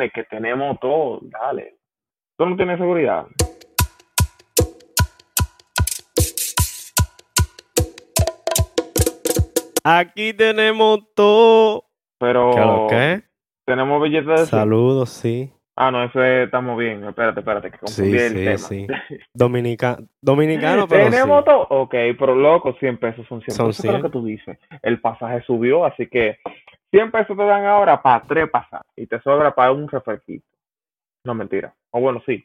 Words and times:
dale, 0.00 0.10
que 0.10 0.24
tenemos 0.24 0.78
todo, 0.80 1.18
dale. 1.22 1.76
¿Tú 2.38 2.46
no 2.46 2.56
tienes 2.56 2.78
seguridad? 2.78 3.26
Aquí 9.84 10.34
tenemos 10.34 11.00
todo. 11.14 11.84
Pero 12.18 12.50
¿Qué 12.54 12.60
lo 12.60 12.86
que? 12.88 13.22
tenemos 13.64 14.02
billetes 14.02 14.26
de... 14.40 14.46
Saludos, 14.46 15.08
sí. 15.10 15.50
Ah, 15.76 15.90
no, 15.90 16.04
eso 16.04 16.22
es- 16.22 16.44
estamos 16.44 16.78
bien. 16.78 17.02
Espérate, 17.04 17.40
espérate, 17.40 17.70
que 17.70 17.78
confundí 17.78 18.10
Sí, 18.10 18.24
el 18.24 18.32
sí, 18.32 18.44
tema. 18.44 18.58
sí. 18.58 18.86
Dominica, 19.34 19.98
dominicano, 20.20 20.86
pero 20.86 21.04
Tenemos 21.10 21.38
sí. 21.38 21.44
todo. 21.46 21.66
Ok, 21.70 21.92
pero 22.18 22.34
loco, 22.34 22.74
100 22.78 22.98
pesos 22.98 23.26
son 23.28 23.40
100 23.40 23.54
Son 23.56 23.66
pesos. 23.68 23.84
Eso 23.84 23.88
es 23.88 23.92
lo 23.94 23.98
100. 24.00 24.02
que 24.02 24.18
tú 24.18 24.24
dices. 24.24 24.58
El 24.82 25.00
pasaje 25.00 25.40
subió, 25.46 25.86
así 25.86 26.06
que 26.08 26.38
100 26.92 27.10
pesos 27.10 27.36
te 27.36 27.44
dan 27.44 27.64
ahora 27.64 28.00
para 28.02 28.22
tres 28.24 28.48
pasajes 28.50 28.86
y 28.96 29.06
te 29.06 29.20
sobra 29.20 29.54
para 29.54 29.72
un 29.72 29.88
refresquito. 29.88 30.44
No, 31.24 31.34
mentira. 31.34 31.74
O 31.90 32.00
bueno, 32.00 32.22
sí. 32.26 32.44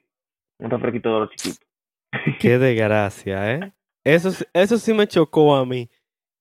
Un 0.60 0.70
refresquito 0.70 1.14
de 1.14 1.20
los 1.22 1.30
chiquitos. 1.32 1.68
Qué 2.40 2.58
desgracia, 2.58 3.54
¿eh? 3.56 3.74
Eso, 4.04 4.32
sí- 4.32 4.46
eso 4.54 4.78
sí 4.78 4.94
me 4.94 5.08
chocó 5.08 5.56
a 5.56 5.66
mí. 5.66 5.90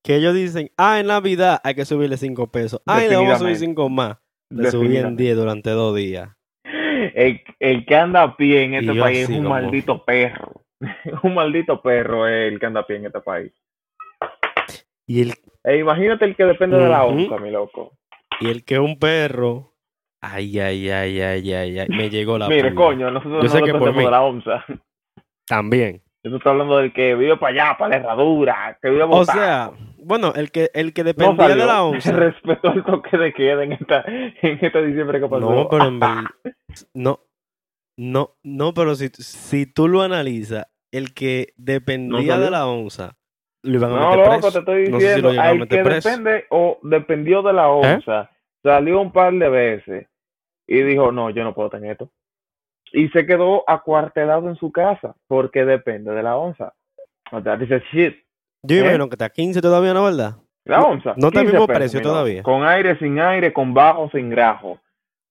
Que 0.04 0.16
ellos 0.16 0.34
dicen, 0.34 0.70
ah, 0.77 1.00
en 1.00 1.06
Navidad 1.06 1.60
hay 1.64 1.74
que 1.74 1.84
subirle 1.86 2.16
5 2.18 2.46
pesos. 2.48 2.80
Ay, 2.84 3.08
le 3.08 3.16
vamos 3.16 3.32
a 3.32 3.38
subir 3.38 3.52
Definitivamente. 3.54 3.82
5 3.82 3.88
más. 3.88 4.18
Le 4.50 4.70
subí 4.70 4.86
en 4.86 4.92
Definitivamente. 4.92 5.22
10 5.22 5.36
durante 5.36 5.70
dos 5.70 5.96
días. 5.96 6.28
El, 7.14 7.41
el 7.58 7.86
que 7.86 7.96
anda 7.96 8.22
a 8.22 8.36
pie 8.36 8.64
en 8.64 8.74
este 8.74 8.94
país 8.94 9.18
es 9.20 9.28
un 9.30 9.36
como- 9.36 9.48
maldito 9.50 10.05
perro. 10.05 10.52
un 11.22 11.34
maldito 11.34 11.80
perro 11.80 12.28
es 12.28 12.52
el 12.52 12.60
que 12.60 12.66
anda 12.66 12.80
a 12.80 12.86
pie 12.86 12.96
en 12.96 13.06
este 13.06 13.20
país. 13.20 13.52
Y 15.06 15.22
el, 15.22 15.34
E 15.64 15.78
imagínate 15.78 16.24
el 16.24 16.36
que 16.36 16.44
depende 16.44 16.78
de 16.78 16.88
la 16.88 17.04
onza, 17.04 17.38
mi 17.38 17.50
loco. 17.50 17.92
y 18.40 18.48
el 18.48 18.64
que 18.64 18.74
es 18.74 18.80
un 18.80 18.98
perro. 18.98 19.72
Ay, 20.20 20.58
ay, 20.58 20.88
ay, 20.90 21.20
ay, 21.20 21.52
ay, 21.52 21.78
ay. 21.80 21.88
Me 21.90 22.08
llegó 22.08 22.38
la 22.38 22.48
Mire, 22.48 22.74
coño, 22.74 23.10
nosotros 23.10 23.42
Yo 23.42 23.48
no 23.48 23.66
sé 23.66 23.72
que 23.72 23.78
por 23.78 23.94
mí. 23.94 24.04
de 24.04 24.10
la 24.10 24.22
onza. 24.22 24.64
También. 25.47 26.00
Yo 26.25 26.34
estoy 26.36 26.52
hablando 26.52 26.78
del 26.78 26.94
que 26.94 27.14
vive 27.14 27.36
para 27.36 27.52
allá, 27.52 27.77
para 27.78 27.91
la 27.91 27.97
herradura, 27.97 28.78
que 28.80 28.88
vive 28.88 29.02
O 29.02 29.25
sea, 29.27 29.72
bueno, 29.98 30.32
el 30.34 30.50
que, 30.50 30.70
el 30.72 30.94
que 30.94 31.05
dependía 31.05 31.48
de 31.48 31.66
la 31.66 31.82
onza. 31.84 32.12
Respetó 32.16 32.72
el 32.72 32.82
toque 32.82 33.19
de 33.19 33.34
queda 33.34 33.62
en 33.64 33.72
esta, 33.72 34.02
en 34.06 34.58
este 34.64 34.86
diciembre 34.86 35.20
que 35.20 35.28
pasó. 35.28 35.50
No, 35.50 35.69
pero 35.69 35.84
en 35.84 36.00
verdad. 36.00 36.25
No, 36.94 37.20
no, 37.98 38.30
no, 38.42 38.72
pero 38.72 38.94
si, 38.94 39.08
si 39.08 39.66
tú 39.66 39.86
lo 39.88 40.00
analizas, 40.00 40.66
el 40.91 41.12
que 41.12 41.52
dependía 41.58 42.38
de 42.38 42.50
la 42.50 42.66
onza, 42.66 43.19
lo 43.64 43.74
iban 43.78 43.92
a 43.92 43.94
No, 43.98 44.10
meter 44.10 44.18
loco, 44.26 44.30
preso. 44.40 44.52
te 44.52 44.58
estoy 44.60 44.88
No 44.88 45.00
sé 45.00 45.00
si 45.00 45.06
diciendo, 45.06 45.28
lo 45.28 45.30
llegaron 45.32 45.58
a 45.58 45.62
al 45.62 45.68
que 45.68 45.82
preso. 45.82 46.08
¿Eh? 46.08 46.12
depende 46.12 46.44
o 46.50 46.78
dependió 46.82 47.42
de 47.42 47.52
la 47.52 47.68
onza, 47.68 48.30
salió 48.62 49.00
un 49.00 49.12
par 49.12 49.32
de 49.34 49.48
veces 49.48 50.06
y 50.66 50.82
dijo, 50.82 51.12
no, 51.12 51.30
yo 51.30 51.44
no 51.44 51.54
puedo 51.54 51.70
tener 51.70 51.92
esto. 51.92 52.10
Y 52.92 53.08
se 53.08 53.26
quedó 53.26 53.64
acuartelado 53.68 54.48
en 54.48 54.56
su 54.56 54.70
casa 54.70 55.16
porque 55.26 55.64
depende 55.64 56.12
de 56.12 56.22
la 56.22 56.36
onza. 56.36 56.72
O 57.32 57.40
sea, 57.42 57.56
dice, 57.56 57.82
shit, 57.92 58.14
Yo 58.62 58.76
¿Eh? 58.76 58.80
imagino 58.80 59.08
que 59.08 59.14
está 59.16 59.26
a 59.26 59.30
15 59.30 59.60
todavía, 59.60 59.92
¿no, 59.92 60.04
verdad? 60.04 60.36
la 60.66 60.80
onza. 60.80 61.14
no 61.18 61.26
está 61.28 61.40
al 61.40 61.46
15 61.46 61.52
mismo 61.52 61.66
precio 61.66 62.00
todavía. 62.00 62.42
Con 62.42 62.64
aire, 62.64 62.96
sin 62.98 63.18
aire, 63.18 63.52
con 63.52 63.74
bajo, 63.74 64.08
sin 64.10 64.30
grajo. 64.30 64.78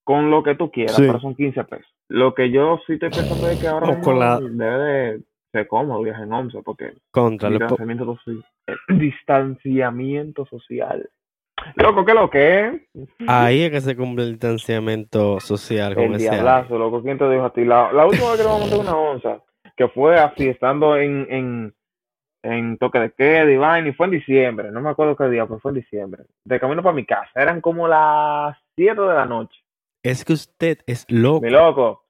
Con 0.04 0.30
lo 0.30 0.44
que 0.44 0.54
tú 0.56 0.70
quieras, 0.70 0.96
Sí. 0.98 1.04
pero 1.08 1.20
son 1.22 1.34
15 1.34 1.64
pesos. 1.64 1.88
Lo 2.10 2.34
que 2.36 2.52
yo 2.52 2.80
sí 2.86 2.94
estoy 2.94 3.10
pensando 3.10 3.48
es 3.50 3.60
que 3.60 3.68
ahora 3.68 3.86
O 3.86 3.90
mismo 3.90 4.04
con 4.04 4.20
la- 4.20 4.40
debe 4.40 4.78
de 4.78 5.22
ser 5.54 5.68
cómodo 5.70 6.02
viajar 6.02 6.24
en 6.26 6.34
onza 6.34 6.62
porque 6.62 6.94
Contra 7.12 7.48
po- 7.48 7.54
distanciamiento, 7.54 8.06
soci- 8.26 8.44
eh, 8.68 8.76
distanciamiento 8.90 10.46
social. 10.46 11.10
Loco, 11.76 12.04
¿qué 12.04 12.14
lo 12.14 12.30
que 12.30 12.68
es? 12.68 12.82
Ahí 13.28 13.62
es 13.64 13.72
que 13.72 13.80
se 13.82 13.96
cumple 13.96 14.26
el 14.26 14.32
distanciamiento 14.32 15.40
social 15.40 15.94
El 15.98 16.18
diablazo, 16.18 16.78
loco. 16.78 17.02
¿Quién 17.02 17.18
te 17.18 17.30
dijo 17.30 17.46
a 17.46 17.54
ti? 17.54 17.64
La, 17.64 17.92
la 17.94 18.06
última 18.06 18.32
vez 18.32 18.38
que 18.38 18.44
nos 18.44 18.52
vamos 18.54 18.72
a 18.74 18.76
montar 18.76 18.94
una 18.96 18.98
onza, 19.12 19.44
que 19.78 19.88
fue 19.88 20.20
así, 20.20 20.48
estando 20.50 20.98
en, 20.98 21.26
en, 21.30 21.74
en 22.44 22.78
toque 22.80 23.00
de 23.00 23.12
queda 23.12 23.50
y 23.50 23.56
vaina, 23.58 23.88
y 23.90 23.94
fue 23.94 24.08
en 24.08 24.12
diciembre. 24.14 24.72
No 24.72 24.82
me 24.82 24.90
acuerdo 24.90 25.16
qué 25.16 25.30
día, 25.30 25.46
pero 25.46 25.60
fue 25.60 25.72
en 25.72 25.76
diciembre. 25.76 26.24
De 26.44 26.60
camino 26.60 26.84
para 26.84 26.96
mi 26.96 27.06
casa. 27.06 27.30
Eran 27.36 27.62
como 27.62 27.88
las 27.88 28.58
7 28.76 29.00
de 29.00 29.14
la 29.14 29.26
noche. 29.26 29.58
Es 30.04 30.26
que 30.26 30.34
usted 30.34 30.80
es 30.86 31.06
loco. 31.10 31.42
Mi 31.46 31.50
loco, 31.52 32.04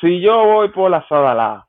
si 0.00 0.20
yo 0.22 0.44
voy 0.46 0.68
por 0.70 0.90
la 0.90 1.06
Sadalá 1.08 1.66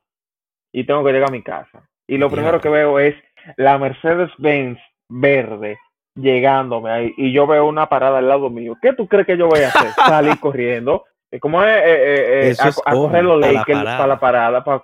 y 0.76 0.84
tengo 0.84 1.02
que 1.02 1.12
llegar 1.12 1.30
a 1.30 1.32
mi 1.32 1.42
casa, 1.42 1.88
y 2.06 2.18
lo 2.18 2.28
primero 2.30 2.60
que 2.60 2.68
veo 2.68 2.98
es 2.98 3.14
la 3.56 3.78
Mercedes-Benz 3.78 4.78
verde 5.08 5.78
llegándome 6.14 6.90
ahí, 6.90 7.14
y 7.16 7.32
yo 7.32 7.46
veo 7.46 7.66
una 7.66 7.88
parada 7.88 8.18
al 8.18 8.28
lado 8.28 8.50
mío, 8.50 8.76
¿qué 8.82 8.92
tú 8.92 9.06
crees 9.08 9.26
que 9.26 9.38
yo 9.38 9.46
voy 9.48 9.60
a 9.60 9.68
hacer? 9.68 9.90
Salir 10.06 10.38
corriendo. 10.38 11.04
Eh, 11.30 11.40
¿Cómo 11.40 11.62
es? 11.62 11.68
Eh, 11.68 11.82
eh, 11.84 12.24
eh, 12.46 12.48
Eso 12.50 12.62
a, 12.64 12.68
es 12.68 12.82
a 12.84 12.92
coger 12.92 13.24
los 13.24 13.40
para 13.40 13.52
la 13.52 13.58
Lakers 13.60 13.78
parada. 13.78 13.96
para 13.98 14.08
la 14.08 14.20
parada, 14.20 14.64
para, 14.64 14.82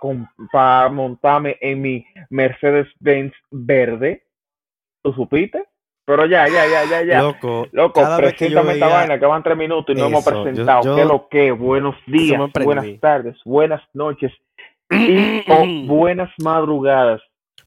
para 0.52 0.88
montarme 0.88 1.56
en 1.60 1.80
mi 1.80 2.04
Mercedes-Benz 2.30 3.32
verde. 3.50 4.22
¿Tú 5.04 5.12
supiste? 5.12 5.64
Pero 6.04 6.26
ya, 6.26 6.48
ya, 6.48 6.66
ya, 6.66 6.84
ya, 6.84 7.02
ya. 7.04 7.22
Loco, 7.22 7.68
Loco, 7.72 8.02
preséntame 8.16 8.72
esta 8.72 8.86
veía- 8.86 8.96
vaina 8.98 9.18
que 9.20 9.26
van 9.26 9.42
tres 9.42 9.56
minutos 9.56 9.94
y 9.94 9.98
no 10.00 10.06
hemos 10.06 10.26
Eso, 10.26 10.34
yo- 10.36 10.42
presentado. 10.42 10.82
yo- 10.84 10.96
¿Qué 10.96 11.04
lo 11.04 11.28
que? 11.28 11.52
Buenos 11.52 11.94
días, 12.06 12.40
buenas 12.64 13.00
tardes, 13.00 13.36
buenas 13.44 13.82
noches 13.94 14.32
y 14.92 15.44
o 15.50 15.66
buenas 15.86 16.30
madrugadas, 16.42 17.20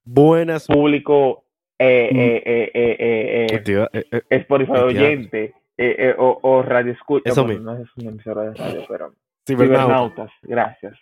Buenas. 0.03 0.67
público 0.67 1.43
eh, 1.79 2.09
Mm. 2.11 2.17
eh, 2.17 2.43
eh, 2.45 2.71
eh, 2.73 2.95
eh, 2.99 3.47
eh, 3.67 3.89
eh, 3.93 4.03
eh, 4.11 4.21
Spotify 4.29 4.71
oyente 4.77 5.53
eh, 5.77 5.95
eh, 5.99 6.15
o, 6.17 6.39
o 6.41 6.61
radio 6.61 6.93
escucha. 6.93 7.29
Eso 7.29 7.43
Bueno, 7.43 7.59
mismo. 7.59 7.73
no 7.73 7.83
es 7.83 7.89
una 7.97 8.09
emisora 8.11 8.41
de 8.43 8.53
radio, 8.53 8.85
pero 8.87 9.13
cibernauta. 9.45 9.83
cibernautas, 9.85 10.31
gracias. 10.43 10.97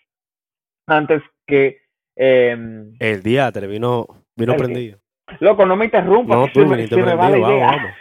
Antes 0.88 1.22
que 1.46 1.78
eh, 2.16 2.58
El 3.00 3.24
diatre 3.24 3.68
vino, 3.68 4.08
vino 4.36 4.56
prendido. 4.56 4.98
Loco, 5.40 5.66
no 5.66 5.76
me 5.76 5.86
interrumpas. 5.86 6.38
No, 6.38 6.46
que 6.46 6.52
tú 6.54 6.60
se 6.62 6.66
me- 6.66 6.76
viniste 6.76 6.96
se 6.96 7.02
me 7.04 7.16
va 7.16 7.24
la 7.24 7.30
prendido, 7.30 7.56
idea. 7.58 7.66
vamos, 7.68 7.92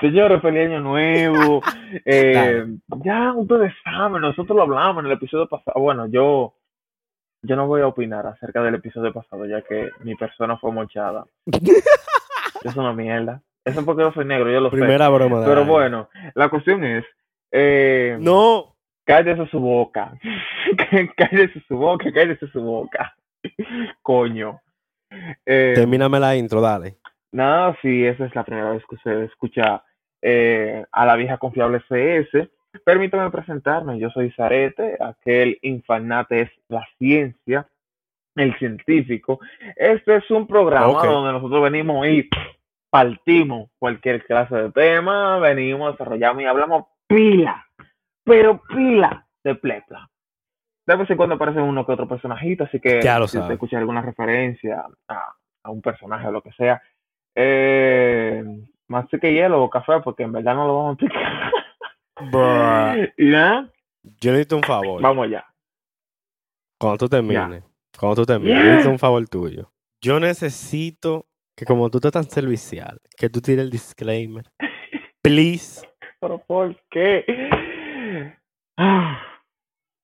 Señores, 0.00 0.42
feliz 0.42 0.66
año 0.66 0.80
nuevo. 0.80 1.62
Eh, 2.04 2.66
ya 3.02 3.32
ustedes 3.32 3.72
saben, 3.82 4.20
nosotros 4.20 4.54
lo 4.54 4.62
hablamos 4.62 5.02
en 5.02 5.06
el 5.06 5.16
episodio 5.16 5.48
pasado. 5.48 5.80
Bueno, 5.80 6.06
yo, 6.06 6.52
yo 7.40 7.56
no 7.56 7.66
voy 7.66 7.80
a 7.80 7.86
opinar 7.86 8.26
acerca 8.26 8.62
del 8.62 8.74
episodio 8.74 9.10
pasado, 9.10 9.46
ya 9.46 9.62
que 9.62 9.88
mi 10.04 10.14
persona 10.14 10.58
fue 10.58 10.70
mochada. 10.70 11.24
es 11.46 12.76
una 12.76 12.92
mierda. 12.92 13.40
Eso 13.64 13.80
es 13.80 13.86
porque 13.86 14.02
yo 14.02 14.12
soy 14.12 14.26
negro, 14.26 14.50
yo 14.50 14.60
lo 14.60 14.68
sé. 14.68 14.76
Primera 14.76 15.08
broma 15.08 15.40
de 15.40 15.46
Pero 15.46 15.64
bueno, 15.64 16.10
la 16.34 16.50
cuestión 16.50 16.84
es, 16.84 17.06
eh, 17.52 18.18
No. 18.20 18.76
cállese 19.06 19.46
su 19.46 19.60
boca. 19.60 20.12
cállese 21.16 21.62
su 21.66 21.76
boca, 21.78 22.12
cállese 22.12 22.48
su 22.48 22.60
boca. 22.60 23.14
Coño. 24.02 24.60
Eh, 25.46 25.72
Termíname 25.74 26.20
la 26.20 26.36
intro, 26.36 26.60
dale. 26.60 26.98
Nada, 27.32 27.76
si 27.82 28.04
esa 28.04 28.24
es 28.24 28.34
la 28.34 28.44
primera 28.44 28.70
vez 28.70 28.82
que 28.88 28.94
usted 28.94 29.22
escucha 29.22 29.84
eh, 30.22 30.84
a 30.90 31.06
la 31.06 31.16
vieja 31.16 31.38
confiable 31.38 31.82
CS, 31.88 32.48
permítame 32.84 33.30
presentarme. 33.30 33.98
Yo 33.98 34.10
soy 34.10 34.30
Zarete, 34.30 34.96
aquel 35.00 35.58
infanate 35.62 36.42
es 36.42 36.50
la 36.68 36.86
ciencia, 36.98 37.68
el 38.34 38.56
científico. 38.58 39.40
Este 39.76 40.16
es 40.16 40.30
un 40.30 40.46
programa 40.46 41.04
donde 41.04 41.32
nosotros 41.32 41.62
venimos 41.62 42.06
y 42.06 42.28
partimos 42.90 43.70
cualquier 43.78 44.24
clase 44.24 44.54
de 44.56 44.72
tema, 44.72 45.38
venimos, 45.38 45.92
desarrollamos 45.92 46.42
y 46.42 46.46
hablamos 46.46 46.84
pila, 47.06 47.66
pero 48.24 48.62
pila 48.62 49.26
de 49.44 49.54
plepla. 49.54 50.08
De 50.86 50.96
vez 50.96 51.10
en 51.10 51.18
cuando 51.18 51.34
aparece 51.34 51.60
uno 51.60 51.84
que 51.84 51.92
otro 51.92 52.08
personajito, 52.08 52.64
así 52.64 52.80
que 52.80 53.02
Ya 53.02 53.18
lo 53.18 53.28
si 53.28 53.36
usted 53.36 53.52
escucha 53.52 53.76
alguna 53.76 54.00
referencia 54.00 54.86
a, 55.06 55.34
a 55.62 55.70
un 55.70 55.82
personaje 55.82 56.26
o 56.26 56.32
lo 56.32 56.40
que 56.40 56.52
sea, 56.52 56.80
eh, 57.40 58.44
más 58.88 59.06
que 59.08 59.32
hielo 59.32 59.62
o 59.62 59.70
café, 59.70 60.00
porque 60.02 60.24
en 60.24 60.32
verdad 60.32 60.54
no 60.56 60.66
lo 60.66 60.76
vamos 60.76 60.90
a 60.90 61.04
explicar. 61.04 61.52
Bruh. 62.32 63.08
y 63.16 63.26
nada, 63.30 63.70
Yo 64.20 64.32
necesito 64.32 64.56
un 64.56 64.62
favor. 64.64 65.00
vamos 65.00 65.26
allá. 65.26 65.44
Cuando 66.80 66.98
tú 66.98 67.08
termines. 67.08 67.62
Cuando 67.98 68.16
tú 68.16 68.26
termines. 68.26 68.56
Yo 68.58 68.64
necesito 68.64 68.90
un 68.90 68.98
favor 68.98 69.28
tuyo. 69.28 69.70
Yo 70.02 70.18
necesito 70.20 71.26
que 71.56 71.64
como 71.64 71.90
tú 71.90 71.98
estás 71.98 72.12
tan 72.12 72.24
servicial, 72.24 73.00
que 73.16 73.28
tú 73.28 73.40
tires 73.40 73.64
el 73.64 73.70
disclaimer. 73.70 74.44
Please. 75.22 75.86
Pero 76.20 76.38
¿por 76.38 76.76
qué? 76.90 77.24
Ah, 78.76 79.20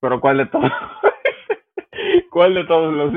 Pero 0.01 0.21
¿cuál 0.21 0.39
de 0.39 0.47
todos? 0.47 0.71
¿Cuál 2.31 2.55
de 2.55 2.65
todos 2.65 2.93
los 2.93 3.13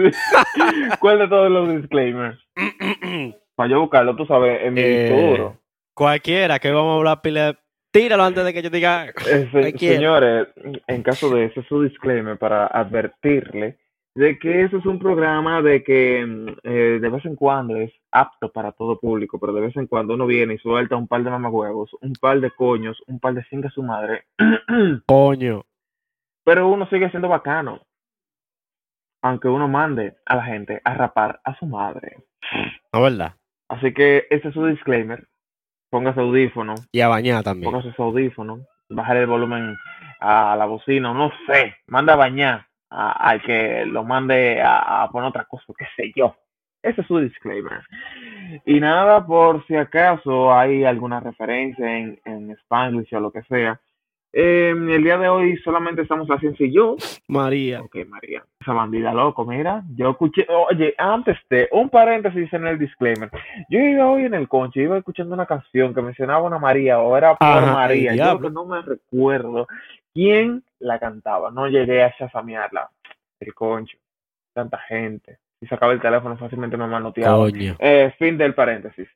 cuál 1.00 1.20
de 1.20 1.28
todos 1.28 1.50
los 1.52 1.70
disclaimers? 1.70 2.40
Para 3.58 3.70
yo 3.72 3.82
buscarlo, 3.82 4.16
tú 4.16 4.24
sabes, 4.28 4.62
en 4.62 4.74
mi 4.76 4.82
Eh, 4.82 5.10
duro. 5.10 5.58
Cualquiera 5.96 6.60
que 6.60 6.70
vamos 6.72 6.94
a 6.94 6.98
hablar 6.98 7.22
pila. 7.24 7.58
Tíralo 7.92 8.24
antes 8.24 8.46
de 8.46 8.54
que 8.54 8.62
yo 8.62 8.70
diga. 8.70 9.08
Eh, 9.28 9.50
se- 9.52 9.78
señores, 9.80 10.48
en 10.86 11.02
caso 11.02 11.28
de 11.32 11.46
ese 11.46 11.64
su 11.64 11.82
disclaimer 11.82 12.38
para 12.38 12.68
advertirle 12.68 13.80
de 14.14 14.38
que 14.38 14.62
eso 14.62 14.78
es 14.78 14.86
un 14.86 15.00
programa 15.00 15.64
de 15.64 15.84
que 15.84 16.24
mm, 16.24 16.48
eh, 16.64 17.00
de 17.02 17.10
vez 17.10 17.26
en 17.26 17.36
cuando 17.36 17.78
es 17.78 17.92
apto 18.12 18.52
para 18.52 18.74
todo 18.74 19.00
público, 19.00 19.40
pero 19.40 19.54
de 19.54 19.62
vez 19.62 19.76
en 19.76 19.88
cuando 19.88 20.14
uno 20.14 20.28
viene 20.28 20.54
y 20.54 20.58
suelta 20.60 20.96
un 20.96 21.08
par 21.08 21.24
de 21.24 21.32
mamagüevos, 21.32 21.90
un 22.02 22.14
par 22.14 22.40
de 22.40 22.52
coños, 22.52 23.02
un 23.08 23.20
par 23.20 23.34
de 23.34 23.44
cinco 23.50 23.68
a 23.70 23.72
su 23.72 23.82
madre, 23.82 24.26
Coño. 25.08 25.66
pero 26.44 26.68
uno 26.68 26.88
sigue 26.90 27.10
siendo 27.10 27.28
bacano, 27.28 27.82
aunque 29.24 29.48
uno 29.48 29.68
mande 29.68 30.16
a 30.28 30.36
la 30.36 30.44
gente 30.44 30.80
a 30.84 30.94
rapar 30.94 31.40
a 31.44 31.58
su 31.58 31.66
madre. 31.66 32.18
No, 32.94 33.02
¿verdad? 33.02 33.34
Así 33.70 33.94
que 33.94 34.28
ese 34.30 34.48
es 34.50 34.54
su 34.54 34.66
disclaimer. 34.66 35.28
Póngase 35.90 36.20
audífono, 36.20 36.76
Y 36.92 37.02
a 37.02 37.08
bañar 37.08 37.44
también. 37.44 37.72
póngase 37.72 37.94
su 37.94 38.04
audífono, 38.04 38.60
bajar 38.90 39.18
el 39.18 39.28
volumen 39.28 39.76
a 40.20 40.56
la 40.56 40.66
bocina, 40.66 41.14
no 41.14 41.32
sé, 41.48 41.76
manda 41.88 42.14
a 42.14 42.18
bañar 42.18 42.66
al 42.90 43.42
que 43.42 43.86
lo 43.86 44.04
mande 44.04 44.62
a, 44.62 45.04
a 45.04 45.10
poner 45.10 45.30
otra 45.30 45.46
cosa, 45.46 45.66
qué 45.78 45.86
sé 45.96 46.12
yo. 46.16 46.36
Ese 46.84 47.02
es 47.02 47.08
su 47.08 47.20
disclaimer. 47.20 47.82
Y 48.66 48.80
nada, 48.80 49.26
por 49.26 49.66
si 49.68 49.76
acaso 49.76 50.54
hay 50.54 50.84
alguna 50.86 51.20
referencia 51.20 51.98
en, 51.98 52.20
en 52.26 52.52
Spanglish 52.52 53.14
o 53.16 53.20
lo 53.20 53.32
que 53.32 53.42
sea. 53.44 53.80
Eh, 54.34 54.70
el 54.70 55.04
día 55.04 55.18
de 55.18 55.30
hoy 55.30 55.58
solamente 55.58 56.02
estamos 56.02 56.28
la 56.28 56.40
ciencia 56.40 56.66
y 56.66 56.74
yo. 56.74 56.96
María. 57.28 57.82
Ok, 57.82 57.96
María. 58.08 58.44
Esa 58.60 58.74
bandida 58.74 59.14
loco, 59.14 59.46
mira. 59.46 59.84
Yo 59.96 60.12
escuché, 60.12 60.46
oye, 60.50 60.94
antes 60.98 61.38
de, 61.50 61.68
un 61.72 61.90
paréntesis 61.90 62.52
en 62.54 62.68
el 62.68 62.78
disclaimer. 62.78 63.30
Yo 63.70 63.80
iba 63.80 64.08
hoy 64.10 64.26
en 64.26 64.34
el 64.34 64.48
conche, 64.48 64.82
iba 64.82 64.98
escuchando 64.98 65.34
una 65.34 65.46
canción 65.46 65.94
que 65.94 66.02
mencionaba 66.02 66.42
una 66.42 66.60
María 66.60 67.00
o 67.00 67.16
era 67.16 67.36
por 67.36 67.48
Ajá, 67.48 67.74
María. 67.74 68.12
Yo 68.12 68.24
diablo. 68.24 68.48
que 68.48 68.54
no 68.54 68.66
me 68.66 68.82
recuerdo 68.82 69.68
quién 70.14 70.64
la 70.80 71.00
cantaba. 71.00 71.52
No 71.52 71.68
llegué 71.68 72.04
a 72.04 72.16
chasamearla. 72.16 72.90
El 73.40 73.54
concho. 73.54 73.98
Tanta 74.54 74.78
gente. 74.80 75.38
Si 75.60 75.68
sacaba 75.68 75.94
el 75.94 76.02
teléfono 76.02 76.38
fácilmente 76.38 76.78
me 76.78 76.88
manoteaba. 76.88 77.38
Coño. 77.38 77.76
Eh, 77.80 78.14
fin 78.20 78.38
del 78.38 78.54
paréntesis. 78.54 79.08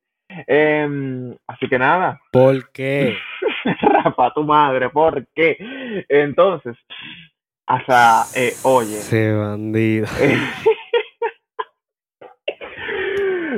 Em, 0.48 1.36
así 1.48 1.68
que 1.68 1.78
nada. 1.78 2.20
¿Por 2.32 2.72
qué? 2.72 3.18
Rapa 3.82 4.34
tu 4.34 4.44
madre, 4.44 4.90
¿por 4.90 5.26
qué? 5.34 5.58
Entonces, 6.10 6.76
hasta, 7.68 8.24
eh, 8.36 8.54
oye. 8.64 8.98
Ese 8.98 9.34
bandido. 9.34 10.08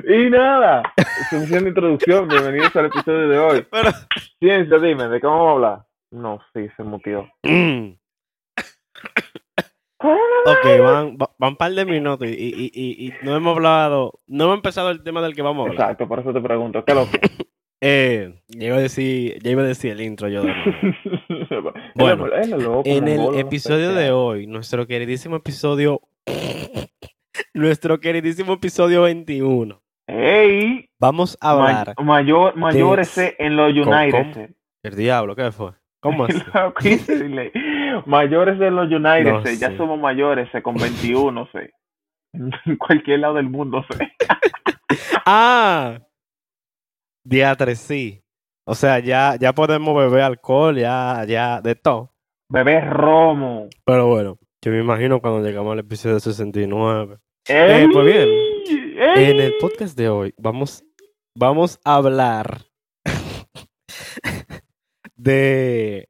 y 0.07 0.29
nada, 0.29 0.83
suficiente 1.29 1.69
introducción, 1.69 2.27
bienvenidos 2.27 2.75
al 2.75 2.85
episodio 2.87 3.29
de 3.29 3.39
hoy. 3.39 3.65
Pero... 3.71 3.89
Ciencia, 4.39 4.77
dime, 4.79 5.07
¿de 5.07 5.21
qué 5.21 5.27
vamos 5.27 5.47
a 5.47 5.51
hablar? 5.51 5.83
No, 6.11 6.39
sí, 6.53 6.67
se 6.75 6.83
mutió. 6.83 7.29
Mm. 7.43 7.91
Ok, 10.45 10.65
van, 10.81 11.15
va- 11.15 11.29
van 11.37 11.51
un 11.51 11.55
par 11.55 11.71
de 11.71 11.85
minutos 11.85 12.27
y, 12.27 12.31
y, 12.33 12.69
y, 12.73 13.07
y 13.07 13.13
no 13.23 13.37
hemos 13.37 13.55
hablado, 13.55 14.19
no 14.27 14.43
hemos 14.43 14.57
empezado 14.57 14.89
el 14.89 15.01
tema 15.01 15.21
del 15.21 15.33
que 15.33 15.41
vamos 15.41 15.65
a 15.65 15.69
hablar. 15.69 15.81
Exacto, 15.91 16.09
por 16.09 16.19
eso 16.19 16.33
te 16.33 16.41
pregunto, 16.41 16.83
¿qué 16.83 16.93
lo 16.93 17.09
que? 17.09 17.21
Eh, 17.85 18.33
ya 18.47 18.67
iba 18.67 18.77
a 18.77 18.79
decir, 18.79 19.37
ya 19.43 19.51
iba 19.51 19.61
a 19.61 19.65
decir 19.65 19.91
el 19.91 19.99
intro 20.01 20.29
yo 20.29 20.43
de. 20.43 20.53
Bueno, 21.95 22.27
En 22.85 23.07
el 23.09 23.35
episodio 23.39 23.93
de 23.93 24.11
hoy, 24.11 24.47
nuestro 24.47 24.87
queridísimo 24.87 25.35
episodio, 25.35 25.99
nuestro 27.53 27.99
queridísimo 27.99 28.53
episodio 28.53 29.01
21, 29.01 29.81
¡Ey! 30.07 30.89
vamos 30.97 31.37
a 31.41 31.51
hablar 31.51 31.93
mayor, 32.01 32.55
mayórese 32.55 33.35
en 33.37 33.57
los 33.57 33.73
¿Cómo- 33.73 33.91
United. 33.97 34.51
el 34.83 34.95
diablo, 34.95 35.35
¿qué 35.35 35.51
fue? 35.51 35.71
¿Cómo 35.99 36.23
así? 36.25 36.39
mayores 38.05 38.59
de 38.59 38.71
los 38.71 38.85
United, 38.89 39.31
No 39.31 39.43
ya 39.43 39.75
somos 39.75 39.99
mayores, 39.99 40.49
con 40.63 40.75
21, 40.75 41.47
sé. 41.51 41.71
En 42.33 42.77
cualquier 42.77 43.19
lado 43.19 43.35
del 43.35 43.49
mundo, 43.49 43.85
sé. 43.91 44.11
Ah, 45.25 45.99
diatre, 47.23 47.75
sí. 47.75 48.21
O 48.65 48.75
sea, 48.75 48.99
ya, 48.99 49.35
ya 49.39 49.53
podemos 49.53 49.95
beber 49.95 50.21
alcohol, 50.21 50.77
ya, 50.77 51.25
ya, 51.27 51.61
de 51.61 51.75
todo. 51.75 52.11
Bebé 52.49 52.81
Romo. 52.81 53.67
Pero 53.85 54.07
bueno, 54.07 54.37
yo 54.63 54.71
me 54.71 54.79
imagino 54.79 55.19
cuando 55.19 55.45
llegamos 55.45 55.73
al 55.73 55.79
episodio 55.79 56.19
69. 56.19 57.17
¡Ey! 57.47 57.87
pues 57.91 58.05
bien. 58.05 58.29
¡Ey! 59.17 59.31
En 59.31 59.39
el 59.39 59.53
podcast 59.59 59.97
de 59.97 60.07
hoy 60.07 60.33
vamos, 60.37 60.85
vamos 61.37 61.79
a 61.83 61.95
hablar 61.95 62.61
de 65.15 66.07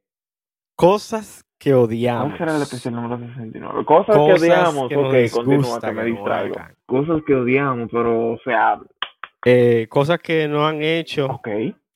cosas 0.76 1.44
que 1.58 1.74
odiamos. 1.74 2.26
¿Cuál 2.26 2.38
será 2.38 2.56
el 2.58 2.62
episodio 2.62 2.98
número 2.98 3.18
69? 3.26 3.86
Cosas, 3.86 4.16
Cosas 4.16 4.42
que 4.42 4.46
odiamos. 4.46 4.90
que 4.90 4.98
ok, 4.98 5.32
continúa, 5.32 5.80
que 5.80 5.92
me 5.92 6.06
distraigo. 6.06 6.56
Cosas 6.86 7.22
que 7.26 7.34
odiamos, 7.34 7.90
pero, 7.92 8.34
o 8.34 8.38
sea, 8.44 8.80
Eh, 9.46 9.88
cosas 9.90 10.20
que 10.20 10.48
no 10.48 10.66
han 10.66 10.82
hecho. 10.82 11.26
ok. 11.28 11.48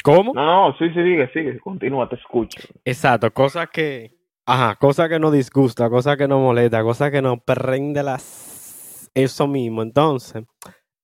¿Cómo? 0.03 0.33
No, 0.33 0.69
no, 0.69 0.77
sí, 0.77 0.87
sí, 0.89 0.93
sigue, 1.03 1.29
sigue, 1.33 1.59
continúa, 1.59 2.07
te 2.07 2.15
escucho. 2.15 2.59
Exacto, 2.85 3.31
cosas 3.33 3.67
que. 3.69 4.11
Ajá, 4.45 4.75
cosas 4.75 5.09
que 5.09 5.19
nos 5.19 5.33
disgusta, 5.33 5.89
cosas 5.89 6.15
que 6.15 6.27
nos 6.29 6.39
molesta, 6.39 6.81
cosas 6.83 7.11
que 7.11 7.21
nos 7.21 7.39
prende 7.43 8.01
las. 8.03 9.11
Eso 9.13 9.47
mismo. 9.47 9.81
Entonces, 9.81 10.43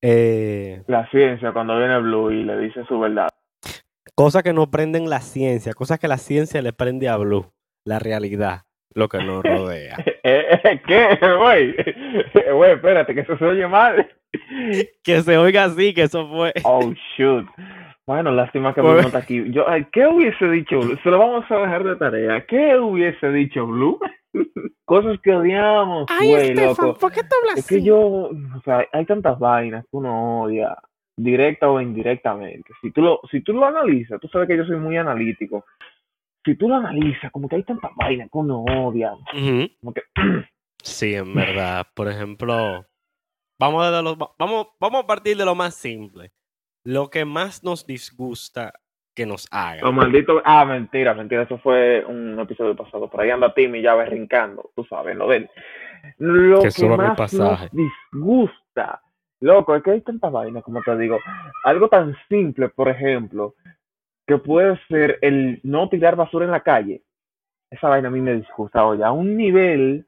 eh, 0.01 0.83
La 0.87 1.09
ciencia, 1.09 1.51
cuando 1.51 1.77
viene 1.77 1.99
Blue 1.99 2.31
y 2.31 2.43
le 2.43 2.57
dice 2.59 2.85
su 2.87 2.97
verdad. 2.99 3.27
cosas 4.15 4.43
que 4.43 4.53
nos 4.53 4.67
prenden 4.67 5.09
la 5.09 5.19
ciencia, 5.19 5.73
cosas 5.73 5.99
que 5.99 6.07
la 6.07 6.17
ciencia 6.17 6.61
le 6.61 6.71
prende 6.71 7.09
a 7.09 7.17
Blue, 7.17 7.51
la 7.85 7.99
realidad, 7.99 8.61
lo 8.95 9.07
que 9.09 9.17
nos 9.19 9.43
rodea. 9.43 9.97
Eh, 10.25 10.57
eh, 10.63 10.81
¿Qué, 10.87 11.17
güey? 11.37 11.75
Güey, 12.53 12.71
espérate, 12.71 13.13
que 13.13 13.21
eso 13.21 13.37
se 13.37 13.43
oye 13.43 13.67
mal. 13.67 14.09
que 15.03 15.21
se 15.21 15.37
oiga 15.37 15.65
así, 15.65 15.93
que 15.93 16.03
eso 16.03 16.29
fue. 16.29 16.53
Oh, 16.63 16.93
shoot. 17.17 17.45
Bueno, 18.07 18.31
lástima 18.31 18.73
que 18.73 18.79
Pues- 18.81 18.93
Blue 18.93 19.01
no 19.01 19.07
está 19.07 19.17
aquí. 19.19 19.43
Yo, 19.51 19.67
ay, 19.67 19.85
¿Qué 19.91 20.07
hubiese 20.07 20.49
dicho 20.49 20.79
Blue? 20.79 20.97
Se 21.03 21.09
lo 21.09 21.19
vamos 21.19 21.43
a 21.51 21.57
dejar 21.57 21.83
de 21.83 21.95
tarea. 21.97 22.45
¿Qué 22.45 22.77
hubiese 22.77 23.31
dicho 23.31 23.65
Blue? 23.67 23.99
Cosas 24.85 25.19
que 25.21 25.33
odiamos, 25.35 26.05
güey, 26.21 26.53
loco. 26.53 26.93
¿por 26.95 27.11
qué 27.11 27.21
te 27.21 27.35
hablas 27.41 27.57
Es 27.57 27.67
que 27.67 27.83
yo, 27.83 27.99
o 27.99 28.61
sea, 28.63 28.87
hay 28.93 29.05
tantas 29.05 29.37
vainas 29.39 29.83
que 29.83 29.97
uno 29.97 30.43
odia, 30.43 30.77
directa 31.17 31.69
o 31.69 31.79
indirectamente. 31.81 32.71
Si 32.81 32.91
tú 32.91 33.01
lo, 33.01 33.19
si 33.29 33.41
tú 33.41 33.53
lo 33.53 33.65
analizas, 33.65 34.19
tú 34.19 34.27
sabes 34.29 34.47
que 34.47 34.57
yo 34.57 34.65
soy 34.65 34.77
muy 34.77 34.97
analítico. 34.97 35.65
Si 36.45 36.55
tú 36.55 36.67
lo 36.67 36.75
analizas, 36.75 37.31
como 37.31 37.47
que 37.47 37.55
hay 37.57 37.63
tantas 37.63 37.91
vainas 37.95 38.29
que 38.31 38.37
uno 38.37 38.63
odia. 38.63 39.13
Como 39.79 39.93
que, 39.93 40.01
Sí, 40.83 41.15
en 41.15 41.33
verdad. 41.33 41.87
Por 41.95 42.09
ejemplo, 42.09 42.85
vamos, 43.59 43.91
de 43.91 44.03
los, 44.03 44.17
vamos, 44.37 44.67
vamos 44.79 45.03
a 45.03 45.07
partir 45.07 45.37
de 45.37 45.45
lo 45.45 45.55
más 45.55 45.75
simple. 45.75 46.31
Lo 46.85 47.09
que 47.09 47.23
más 47.23 47.63
nos 47.63 47.87
disgusta 47.87 48.73
que 49.15 49.25
nos 49.25 49.47
hagan. 49.51 49.81
Los 49.85 49.93
malditos. 49.93 50.41
Ah, 50.43 50.65
mentira, 50.65 51.13
mentira. 51.13 51.43
Eso 51.43 51.57
fue 51.59 52.03
un 52.05 52.37
episodio 52.39 52.75
pasado. 52.75 53.09
Por 53.09 53.21
ahí 53.21 53.29
anda 53.29 53.53
Timmy 53.53 53.81
ya 53.81 53.95
berrincando. 53.95 54.71
Tú 54.75 54.83
sabes, 54.85 55.15
lo 55.15 55.29
de 55.29 55.37
él. 55.37 55.49
Lo 56.17 56.59
Que 56.61 56.89
más 56.89 57.15
pasaje. 57.15 57.69
nos 57.71 57.87
disgusta. 58.11 59.01
Loco, 59.39 59.75
es 59.75 59.83
que 59.83 59.91
hay 59.91 60.01
tanta 60.01 60.29
vaina, 60.29 60.61
como 60.61 60.81
te 60.81 60.97
digo. 60.97 61.19
Algo 61.63 61.87
tan 61.89 62.15
simple, 62.27 62.69
por 62.69 62.89
ejemplo, 62.89 63.55
que 64.25 64.37
puede 64.37 64.79
ser 64.87 65.19
el 65.21 65.59
no 65.63 65.89
tirar 65.89 66.15
basura 66.15 66.45
en 66.45 66.51
la 66.51 66.61
calle. 66.61 67.01
Esa 67.69 67.89
vaina 67.89 68.07
a 68.07 68.11
mí 68.11 68.21
me 68.21 68.35
disgusta. 68.35 68.85
Oye, 68.85 69.03
a 69.03 69.11
un 69.11 69.35
nivel. 69.35 70.05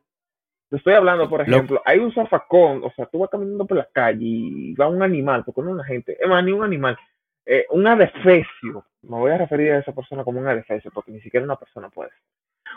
Te 0.69 0.77
estoy 0.77 0.93
hablando, 0.93 1.29
por 1.29 1.47
Lo- 1.47 1.55
ejemplo, 1.57 1.81
hay 1.85 1.99
un 1.99 2.11
zafacón, 2.13 2.83
o 2.83 2.91
sea, 2.95 3.05
tú 3.05 3.19
vas 3.19 3.29
caminando 3.29 3.65
por 3.65 3.77
la 3.77 3.87
calle 3.93 4.25
y 4.25 4.73
va 4.73 4.87
un 4.87 5.03
animal, 5.03 5.43
porque 5.45 5.61
no 5.61 5.67
es 5.69 5.73
una 5.75 5.83
gente, 5.83 6.17
es 6.19 6.27
más, 6.27 6.43
ni 6.43 6.51
un 6.51 6.63
animal, 6.63 6.97
eh, 7.45 7.65
un 7.69 7.85
adefesio, 7.85 8.83
me 9.03 9.17
voy 9.17 9.31
a 9.31 9.37
referir 9.37 9.71
a 9.73 9.77
esa 9.79 9.93
persona 9.93 10.23
como 10.23 10.39
un 10.39 10.47
adefesio, 10.47 10.89
porque 10.91 11.11
ni 11.11 11.21
siquiera 11.21 11.43
una 11.45 11.55
persona 11.55 11.89
puede 11.89 12.09
ser. 12.09 12.19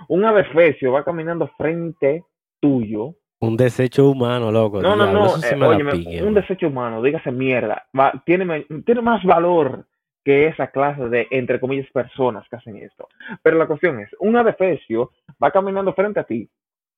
Un 0.09 0.25
adefesio 0.27 0.93
va 0.93 1.03
caminando 1.03 1.49
frente 1.57 2.25
tuyo. 2.61 3.15
Un 3.41 3.57
desecho 3.57 4.11
humano, 4.11 4.53
loco. 4.53 4.83
No, 4.83 4.95
no, 4.95 5.11
no, 5.11 5.37
eh, 5.37 5.57
óyeme, 5.65 6.23
un 6.23 6.35
desecho 6.35 6.69
humano, 6.69 7.03
dígase 7.03 7.33
mierda, 7.33 7.87
va, 7.99 8.13
tiene, 8.27 8.67
tiene 8.85 9.01
más 9.01 9.25
valor 9.25 9.87
que 10.29 10.47
esa 10.47 10.67
clase 10.67 11.09
de, 11.09 11.27
entre 11.31 11.59
comillas, 11.59 11.91
personas 11.91 12.47
que 12.51 12.57
hacen 12.57 12.77
esto. 12.77 13.09
Pero 13.43 13.57
la 13.57 13.67
cuestión 13.67 13.99
es, 13.99 14.11
un 14.21 14.37
adefesio 14.37 15.13
va 15.43 15.51
caminando 15.51 15.95
frente 15.95 16.21
a 16.21 16.25
ti 16.25 16.47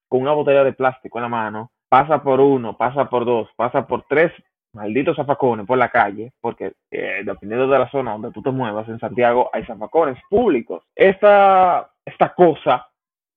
con 0.08 0.22
una 0.22 0.32
botella 0.32 0.64
de 0.64 0.72
plástico 0.72 1.18
en 1.18 1.22
la 1.22 1.28
mano, 1.28 1.70
pasa 1.88 2.24
por 2.24 2.40
uno, 2.40 2.76
pasa 2.76 3.08
por 3.08 3.24
dos, 3.24 3.48
pasa 3.54 3.86
por 3.86 4.02
tres 4.08 4.32
malditos 4.72 5.14
zafacones 5.14 5.64
por 5.64 5.78
la 5.78 5.90
calle, 5.90 6.32
porque 6.40 6.72
eh, 6.90 7.22
dependiendo 7.24 7.68
de 7.68 7.78
la 7.78 7.88
zona 7.92 8.10
donde 8.10 8.32
tú 8.32 8.42
te 8.42 8.50
muevas 8.50 8.88
en 8.88 8.98
Santiago, 8.98 9.48
hay 9.52 9.64
zafacones 9.64 10.20
públicos. 10.28 10.82
Esta, 10.96 11.88
esta 12.04 12.34
cosa, 12.34 12.88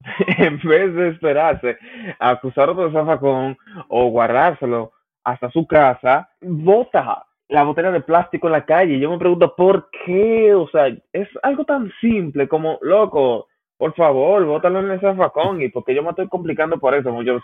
en 0.40 0.60
vez 0.64 0.92
de 0.96 1.10
esperarse 1.10 1.78
a 2.18 2.32
acusar 2.32 2.68
otro 2.68 2.92
zafacón 2.92 3.56
o 3.90 4.08
guardárselo 4.08 4.94
hasta 5.24 5.52
su 5.52 5.68
casa, 5.68 6.32
bota 6.42 7.28
la 7.50 7.64
botella 7.64 7.92
de 7.92 8.02
plástico 8.02 8.48
en 8.48 8.54
la 8.54 8.66
calle. 8.66 9.00
Yo 9.00 9.12
me 9.12 9.18
pregunto 9.18 9.56
por 9.56 9.90
qué, 10.06 10.54
o 10.54 10.68
sea, 10.70 10.88
es 11.12 11.28
algo 11.44 11.66
tan 11.66 11.92
simple 12.02 12.48
como, 12.48 12.80
loco, 12.82 13.48
por 13.78 13.94
favor, 13.96 14.46
bótalo 14.46 14.80
en 14.80 14.92
el 14.92 15.00
zafacón. 15.02 15.62
Y 15.62 15.70
porque 15.70 15.94
yo 15.94 16.04
me 16.04 16.10
estoy 16.10 16.28
complicando 16.28 16.80
por 16.80 16.96
eso, 16.96 17.12
muchos 17.12 17.42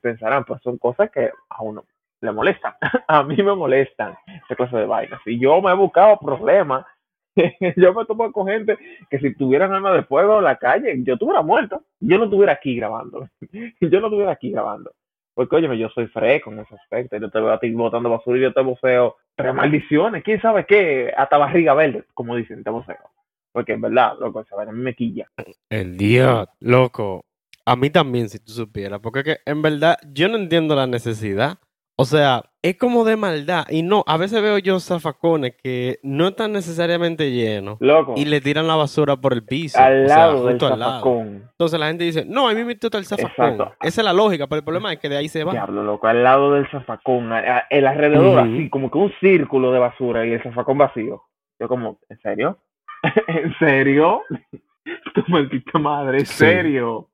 pensarán, 0.00 0.44
pues 0.44 0.62
son 0.62 0.78
cosas 0.78 1.10
que 1.10 1.30
a 1.48 1.62
uno 1.62 1.84
le 2.20 2.32
molestan. 2.32 2.74
a 3.08 3.22
mí 3.22 3.36
me 3.36 3.54
molestan 3.54 4.14
esa 4.26 4.54
clase 4.54 4.76
de 4.76 4.86
vainas. 4.86 5.20
Y 5.26 5.38
yo 5.38 5.60
me 5.60 5.70
he 5.70 5.74
buscado 5.74 6.18
problemas. 6.18 6.86
yo 7.76 7.94
me 7.94 8.04
topo 8.04 8.30
con 8.30 8.46
gente 8.46 8.76
que 9.10 9.18
si 9.18 9.34
tuvieran 9.34 9.72
arma 9.72 9.92
de 9.92 10.04
fuego 10.04 10.38
en 10.38 10.44
la 10.44 10.56
calle, 10.56 10.94
yo 11.02 11.14
estuviera 11.14 11.42
muerto. 11.42 11.82
Yo 12.00 12.18
no 12.18 12.24
estuviera 12.24 12.52
aquí 12.52 12.76
grabando. 12.76 13.28
yo 13.80 14.00
no 14.00 14.06
estuviera 14.06 14.32
aquí 14.32 14.50
grabando. 14.50 14.92
Porque, 15.34 15.56
oye, 15.56 15.78
yo 15.78 15.88
soy 15.90 16.06
fresco 16.08 16.52
en 16.52 16.60
ese 16.60 16.74
aspecto. 16.74 17.16
Yo 17.16 17.30
te 17.30 17.40
veo 17.40 17.52
a 17.52 17.58
ti 17.58 17.70
botando 17.72 18.10
basura 18.10 18.38
y 18.38 18.42
yo 18.42 18.52
te 18.52 18.60
bofeo. 18.60 19.16
Tres 19.34 19.54
maldiciones. 19.54 20.22
¿Quién 20.22 20.40
sabe 20.40 20.66
qué? 20.66 21.12
Hasta 21.16 21.38
barriga 21.38 21.74
verde, 21.74 22.04
como 22.14 22.36
dicen, 22.36 22.62
te 22.62 22.70
bofeo. 22.70 23.10
Porque 23.52 23.72
en 23.72 23.80
verdad, 23.80 24.14
loco, 24.18 24.40
esa 24.40 24.60
a 24.60 24.64
mí 24.66 24.80
me 24.80 24.94
quilla. 24.94 25.28
El 25.68 25.96
día, 25.96 26.46
loco. 26.60 27.24
A 27.64 27.76
mí 27.76 27.90
también, 27.90 28.28
si 28.28 28.38
tú 28.38 28.52
supieras. 28.52 29.00
Porque 29.00 29.22
que, 29.22 29.36
en 29.46 29.62
verdad, 29.62 29.96
yo 30.12 30.28
no 30.28 30.36
entiendo 30.36 30.74
la 30.74 30.86
necesidad. 30.86 31.58
O 31.96 32.04
sea, 32.04 32.42
es 32.62 32.76
como 32.78 33.04
de 33.04 33.16
maldad. 33.16 33.64
Y 33.68 33.82
no, 33.82 34.02
a 34.06 34.16
veces 34.16 34.40
veo 34.42 34.58
yo 34.58 34.80
zafacones 34.80 35.54
que 35.62 35.98
no 36.02 36.28
están 36.28 36.52
necesariamente 36.52 37.30
llenos. 37.30 37.76
Loco. 37.80 38.14
Y 38.16 38.24
le 38.24 38.40
tiran 38.40 38.66
la 38.66 38.76
basura 38.76 39.16
por 39.16 39.32
el 39.32 39.44
piso. 39.44 39.78
Al 39.78 40.06
lado 40.06 40.46
del 40.46 40.58
zafacón. 40.58 41.48
Entonces 41.50 41.78
la 41.78 41.88
gente 41.88 42.04
dice, 42.04 42.24
no, 42.26 42.48
a 42.48 42.54
mí 42.54 42.64
me 42.64 42.72
está 42.72 42.96
el 42.96 43.04
zafacón. 43.04 43.72
Esa 43.82 44.00
es 44.00 44.04
la 44.04 44.12
lógica, 44.12 44.46
pero 44.46 44.60
el 44.60 44.64
problema 44.64 44.92
es 44.92 44.98
que 45.00 45.08
de 45.08 45.16
ahí 45.16 45.28
se 45.28 45.44
va. 45.44 45.52
Diablo, 45.52 45.82
loco, 45.82 46.06
al 46.06 46.22
lado 46.22 46.52
del 46.52 46.68
zafacón. 46.70 47.30
El 47.68 47.86
alrededor, 47.86 48.38
así, 48.38 48.70
como 48.70 48.90
que 48.90 48.98
un 48.98 49.12
círculo 49.20 49.72
de 49.72 49.78
basura 49.78 50.26
y 50.26 50.32
el 50.32 50.42
zafacón 50.42 50.78
vacío. 50.78 51.22
Yo 51.60 51.68
como, 51.68 51.98
¿en 52.08 52.18
serio? 52.20 52.58
¿En 53.26 53.54
serio? 53.58 54.22
tu 55.14 55.22
maldita 55.28 55.78
madre, 55.78 56.20
¿en 56.20 56.26
serio? 56.26 57.08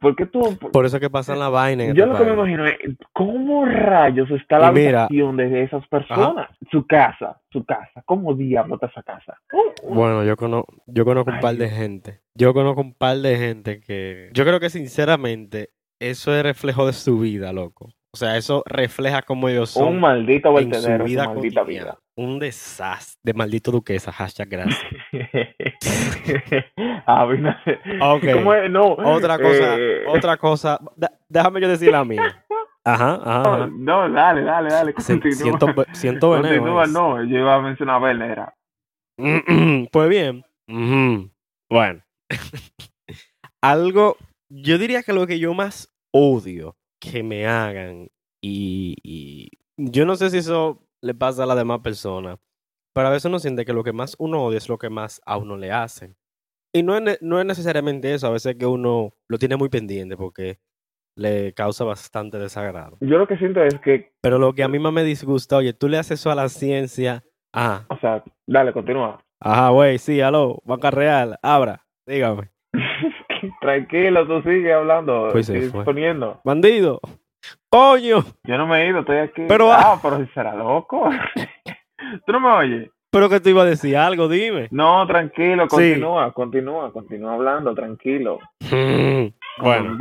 Porque 0.00 0.26
tú. 0.26 0.56
Por 0.72 0.86
eso 0.86 1.00
que 1.00 1.10
pasa 1.10 1.34
la 1.34 1.48
vaina. 1.48 1.84
yo 1.84 1.90
este 1.90 2.06
lo 2.06 2.16
que 2.16 2.24
me 2.24 2.32
imagino 2.32 2.66
es, 2.66 2.76
¿cómo 3.12 3.64
rayos 3.64 4.30
está 4.30 4.58
la 4.58 4.68
habitación 4.68 5.36
de 5.36 5.62
esas 5.62 5.86
personas? 5.88 6.48
Su 6.70 6.86
casa, 6.86 7.40
su 7.52 7.64
casa. 7.64 8.02
¿Cómo 8.04 8.34
diablo 8.34 8.74
está 8.74 8.86
esa 8.86 9.02
casa? 9.02 9.38
Uh, 9.52 9.90
uh. 9.90 9.94
Bueno, 9.94 10.24
yo, 10.24 10.36
conozco, 10.36 10.72
yo 10.86 11.04
conozco 11.04 11.30
un 11.30 11.40
par 11.40 11.56
de 11.56 11.68
gente. 11.68 12.20
Yo 12.34 12.54
conozco 12.54 12.80
un 12.80 12.94
par 12.94 13.18
de 13.18 13.36
gente 13.36 13.80
que. 13.80 14.30
Yo 14.32 14.44
creo 14.44 14.60
que 14.60 14.70
sinceramente, 14.70 15.70
eso 15.98 16.34
es 16.34 16.42
reflejo 16.42 16.86
de 16.86 16.92
su 16.92 17.18
vida, 17.18 17.52
loco. 17.52 17.90
O 18.16 18.18
sea, 18.18 18.38
eso 18.38 18.62
refleja 18.64 19.20
cómo 19.20 19.46
ellos 19.46 19.72
son. 19.72 19.88
Un 19.88 20.00
maldito 20.00 20.50
vertedero, 20.50 21.04
su 21.04 21.06
vida 21.10 21.28
maldita 21.28 21.62
vida. 21.64 21.98
Un 22.16 22.38
desastre 22.38 23.20
de 23.22 23.34
maldito 23.34 23.70
duquesa, 23.70 24.10
hashtag 24.10 24.48
gracias. 24.48 24.82
okay. 28.00 28.42
no, 28.70 28.92
otra 28.92 29.38
cosa, 29.38 29.76
eh, 29.78 30.06
otra 30.08 30.38
cosa. 30.38 30.80
déjame 31.28 31.60
yo 31.60 31.68
decir 31.68 31.92
la 31.92 32.06
mía. 32.06 32.42
Ajá, 32.86 33.20
ajá. 33.22 33.68
No, 33.70 34.08
dale, 34.08 34.44
dale, 34.44 34.70
dale. 34.70 34.94
Continúa. 34.94 35.32
Siento, 35.32 35.66
siento 35.92 36.30
veneno. 36.30 36.54
Continúa, 36.54 36.86
no, 36.86 37.22
yo 37.22 37.38
iba 37.38 37.56
a 37.56 37.60
mencionar 37.60 38.02
a 38.02 38.54
pues 39.92 40.08
bien. 40.08 40.42
Bueno. 41.68 42.02
Algo, 43.60 44.16
yo 44.48 44.78
diría 44.78 45.02
que 45.02 45.12
lo 45.12 45.26
que 45.26 45.38
yo 45.38 45.52
más 45.52 45.94
odio 46.14 46.76
que 47.10 47.22
me 47.22 47.46
hagan 47.46 48.08
y, 48.42 49.50
yo 49.78 50.06
no 50.06 50.16
sé 50.16 50.30
si 50.30 50.38
eso 50.38 50.82
le 51.02 51.14
pasa 51.14 51.42
a 51.42 51.46
las 51.46 51.56
demás 51.56 51.80
personas, 51.80 52.38
pero 52.94 53.08
a 53.08 53.10
veces 53.10 53.26
uno 53.26 53.38
siente 53.38 53.64
que 53.64 53.72
lo 53.72 53.84
que 53.84 53.92
más 53.92 54.16
uno 54.18 54.42
odia 54.44 54.58
es 54.58 54.68
lo 54.68 54.78
que 54.78 54.88
más 54.88 55.20
a 55.26 55.36
uno 55.36 55.56
le 55.56 55.70
hacen. 55.70 56.16
Y 56.72 56.82
no 56.82 56.96
es, 56.96 57.18
no 57.20 57.40
es 57.40 57.46
necesariamente 57.46 58.12
eso, 58.14 58.26
a 58.26 58.30
veces 58.30 58.56
que 58.56 58.66
uno 58.66 59.12
lo 59.28 59.38
tiene 59.38 59.56
muy 59.56 59.68
pendiente 59.68 60.16
porque 60.16 60.58
le 61.16 61.52
causa 61.54 61.84
bastante 61.84 62.38
desagrado. 62.38 62.98
Yo 63.00 63.18
lo 63.18 63.26
que 63.26 63.36
siento 63.38 63.62
es 63.62 63.78
que... 63.80 64.12
Pero 64.20 64.38
lo 64.38 64.54
que 64.54 64.62
a 64.62 64.68
mí 64.68 64.78
más 64.78 64.92
me 64.92 65.04
disgusta, 65.04 65.56
oye, 65.56 65.72
tú 65.72 65.88
le 65.88 65.98
haces 65.98 66.20
eso 66.20 66.30
a 66.30 66.34
la 66.34 66.48
ciencia... 66.48 67.24
Ajá. 67.52 67.86
O 67.88 67.98
sea, 67.98 68.22
dale, 68.46 68.72
continúa. 68.72 69.22
Ajá, 69.40 69.70
güey, 69.70 69.98
sí, 69.98 70.20
aló, 70.20 70.60
banca 70.64 70.90
real, 70.90 71.38
abra, 71.42 71.86
dígame. 72.06 72.50
Tranquilo, 73.60 74.26
tú 74.26 74.42
sigue 74.42 74.72
hablando. 74.72 75.28
Pues 75.32 75.46
se 75.46 75.70
poniendo. 75.70 76.40
Bandido. 76.44 77.00
Coño. 77.68 78.24
Yo 78.44 78.58
no 78.58 78.66
me 78.66 78.82
he 78.82 78.88
ido, 78.88 79.00
estoy 79.00 79.18
aquí. 79.18 79.42
Pero, 79.48 79.72
ah, 79.72 79.98
pero 80.02 80.18
si 80.18 80.26
será 80.32 80.54
loco. 80.54 81.10
¿Tú 82.26 82.32
no 82.32 82.40
me 82.40 82.48
oyes? 82.48 82.90
Pero 83.10 83.28
que 83.30 83.40
te 83.40 83.50
iba 83.50 83.62
a 83.62 83.66
decir 83.66 83.96
algo, 83.96 84.28
dime. 84.28 84.68
No, 84.70 85.06
tranquilo, 85.06 85.66
continúa, 85.68 86.32
continúa, 86.32 86.92
continúa 86.92 87.34
hablando, 87.34 87.74
tranquilo. 87.74 88.40
bueno, 89.58 89.98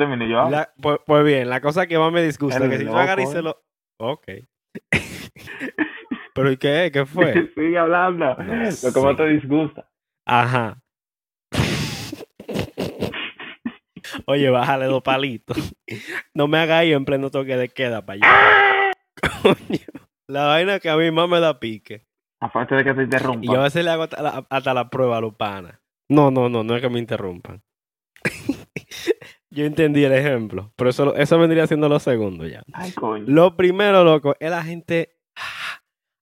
pues, 0.82 1.00
pues, 1.06 1.24
bien, 1.24 1.50
la 1.50 1.62
cosa 1.62 1.88
que 1.88 1.98
más 1.98 2.12
me 2.12 2.24
disgusta 2.24 2.64
es 2.64 2.70
que 2.70 2.78
si 2.80 2.86
tú 2.86 2.96
agarras 2.96 3.30
y 3.30 3.32
se 3.32 3.42
lo... 3.42 3.58
Ok. 4.00 4.28
¿Pero 6.34 6.52
y 6.52 6.58
qué? 6.58 6.90
¿Qué 6.92 7.06
fue? 7.06 7.52
Sigue 7.56 7.78
hablando. 7.78 8.36
lo 8.36 8.94
que 8.94 9.02
más 9.02 9.16
te 9.16 9.28
disgusta. 9.28 9.88
Ajá. 10.26 10.78
Oye, 14.28 14.50
bájale 14.50 14.86
dos 14.86 15.04
palitos. 15.04 15.58
No 16.34 16.48
me 16.48 16.58
hagas 16.58 16.86
ir 16.86 16.94
en 16.94 17.06
pleno 17.06 17.30
toque 17.30 17.56
de 17.58 17.70
queda 17.70 18.06
para 18.06 18.20
allá. 18.20 18.94
Coño. 19.42 20.06
La 20.28 20.46
vaina 20.46 20.80
que 20.80 20.90
a 20.90 20.98
mí 20.98 21.12
más 21.12 21.30
me 21.30 21.40
da 21.40 21.60
pique. 21.60 22.06
Aparte 22.42 22.76
de 22.76 22.84
que 22.84 22.94
te 22.94 23.04
interrumpa. 23.04 23.46
Y 23.46 23.48
yo 23.48 23.60
a 23.60 23.64
veces 23.64 23.86
le 23.86 23.92
hago 23.92 24.04
hasta 24.04 24.74
la, 24.74 24.90
prueba 24.90 25.18
a 25.18 25.22
los 25.22 25.36
panas. 25.36 25.80
No, 26.10 26.32
no, 26.32 26.50
no, 26.50 26.64
no 26.64 26.76
es 26.76 26.82
que 26.82 26.90
me 26.90 27.00
interrumpan. 27.00 27.62
yo 29.52 29.66
entendí 29.66 30.04
el 30.04 30.14
ejemplo. 30.14 30.74
Pero 30.76 30.90
eso, 30.90 31.16
eso 31.16 31.40
vendría 31.40 31.68
siendo 31.68 31.88
lo 31.88 32.00
segundo 32.00 32.48
ya. 32.48 32.64
Ay, 32.74 32.92
coño. 32.92 33.26
Lo 33.28 33.56
primero, 33.56 34.04
loco, 34.04 34.36
es 34.40 34.50
la 34.50 34.64
gente. 34.64 35.16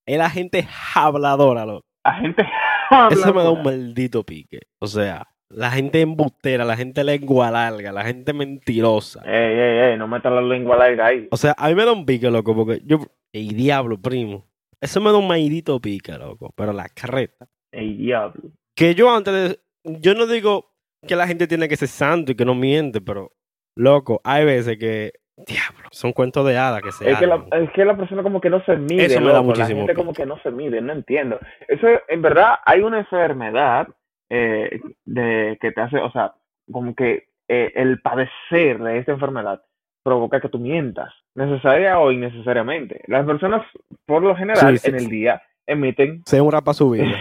Es 0.05 0.17
la 0.17 0.29
gente 0.29 0.67
habladora, 0.95 1.65
loco. 1.65 1.87
La 2.03 2.15
gente 2.15 2.45
habladora. 2.89 3.15
Eso 3.15 3.33
me 3.33 3.43
da 3.43 3.51
un 3.51 3.63
maldito 3.63 4.23
pique. 4.23 4.59
O 4.79 4.87
sea, 4.87 5.32
la 5.55 5.71
gente 5.71 6.01
embustera, 6.01 6.65
la 6.65 6.75
gente 6.75 7.03
lengua 7.03 7.51
larga, 7.51 7.91
la 7.91 8.03
gente 8.03 8.33
mentirosa. 8.33 9.21
Ey, 9.25 9.59
ey, 9.59 9.91
ey, 9.91 9.97
no 9.97 10.07
metas 10.07 10.31
la 10.31 10.41
lengua 10.41 10.77
larga 10.77 11.07
ahí. 11.07 11.27
O 11.31 11.37
sea, 11.37 11.55
a 11.57 11.69
mí 11.69 11.75
me 11.75 11.85
da 11.85 11.91
un 11.91 12.05
pique, 12.05 12.29
loco, 12.29 12.55
porque 12.55 12.81
yo. 12.85 12.99
Ey, 13.31 13.49
diablo, 13.49 13.99
primo. 13.99 14.45
Eso 14.79 15.01
me 15.01 15.11
da 15.11 15.17
un 15.17 15.27
maidito 15.27 15.79
pique, 15.79 16.11
loco. 16.13 16.51
Pero 16.55 16.73
la 16.73 16.87
carreta. 16.89 17.47
Ey, 17.71 17.95
diablo. 17.95 18.41
Que 18.75 18.95
yo 18.95 19.15
antes 19.15 19.33
de. 19.33 19.59
Yo 19.99 20.13
no 20.13 20.27
digo 20.27 20.71
que 21.07 21.15
la 21.15 21.27
gente 21.27 21.47
tiene 21.47 21.67
que 21.67 21.75
ser 21.75 21.87
santo 21.87 22.31
y 22.31 22.35
que 22.35 22.45
no 22.45 22.55
miente, 22.55 23.01
pero. 23.01 23.31
Loco, 23.75 24.21
hay 24.23 24.45
veces 24.45 24.77
que. 24.77 25.13
Diablo, 25.35 25.89
son 25.89 26.13
cuentos 26.13 26.45
de 26.45 26.55
hadas 26.55 26.83
que 26.83 26.91
se 26.91 27.09
es 27.09 27.17
que, 27.17 27.25
la, 27.25 27.43
es 27.53 27.71
que 27.71 27.83
la 27.83 27.97
persona 27.97 28.21
como 28.21 28.39
que 28.39 28.51
no 28.51 28.63
se 28.65 28.77
mide. 28.77 29.05
Eso 29.05 29.19
me 29.19 29.33
da 29.33 29.41
muchísimo. 29.41 29.79
La 29.81 29.87
gente 29.87 29.95
como 29.95 30.13
que 30.13 30.27
no 30.27 30.37
se 30.43 30.51
mide, 30.51 30.79
no 30.79 30.93
entiendo. 30.93 31.39
Eso, 31.67 31.87
en 32.07 32.21
verdad, 32.21 32.57
hay 32.63 32.81
una 32.81 32.99
enfermedad 32.99 33.87
eh, 34.35 34.81
de 35.05 35.59
que 35.61 35.71
te 35.71 35.81
hace, 35.81 35.97
o 35.97 36.11
sea, 36.11 36.33
como 36.71 36.95
que 36.95 37.27
eh, 37.47 37.71
el 37.75 38.01
padecer 38.01 38.79
de 38.79 38.97
esta 38.97 39.11
enfermedad 39.11 39.61
provoca 40.03 40.41
que 40.41 40.49
tú 40.49 40.57
mientas, 40.57 41.13
necesaria 41.35 41.99
o 41.99 42.11
innecesariamente. 42.11 43.03
Las 43.05 43.27
personas, 43.27 43.61
por 44.07 44.23
lo 44.23 44.35
general, 44.35 44.79
en 44.83 44.95
el 44.95 45.07
día 45.07 45.43
emiten... 45.67 46.23
Se 46.25 46.41
un 46.41 46.51
rapa 46.51 46.73
su 46.73 46.89
vida. 46.89 47.15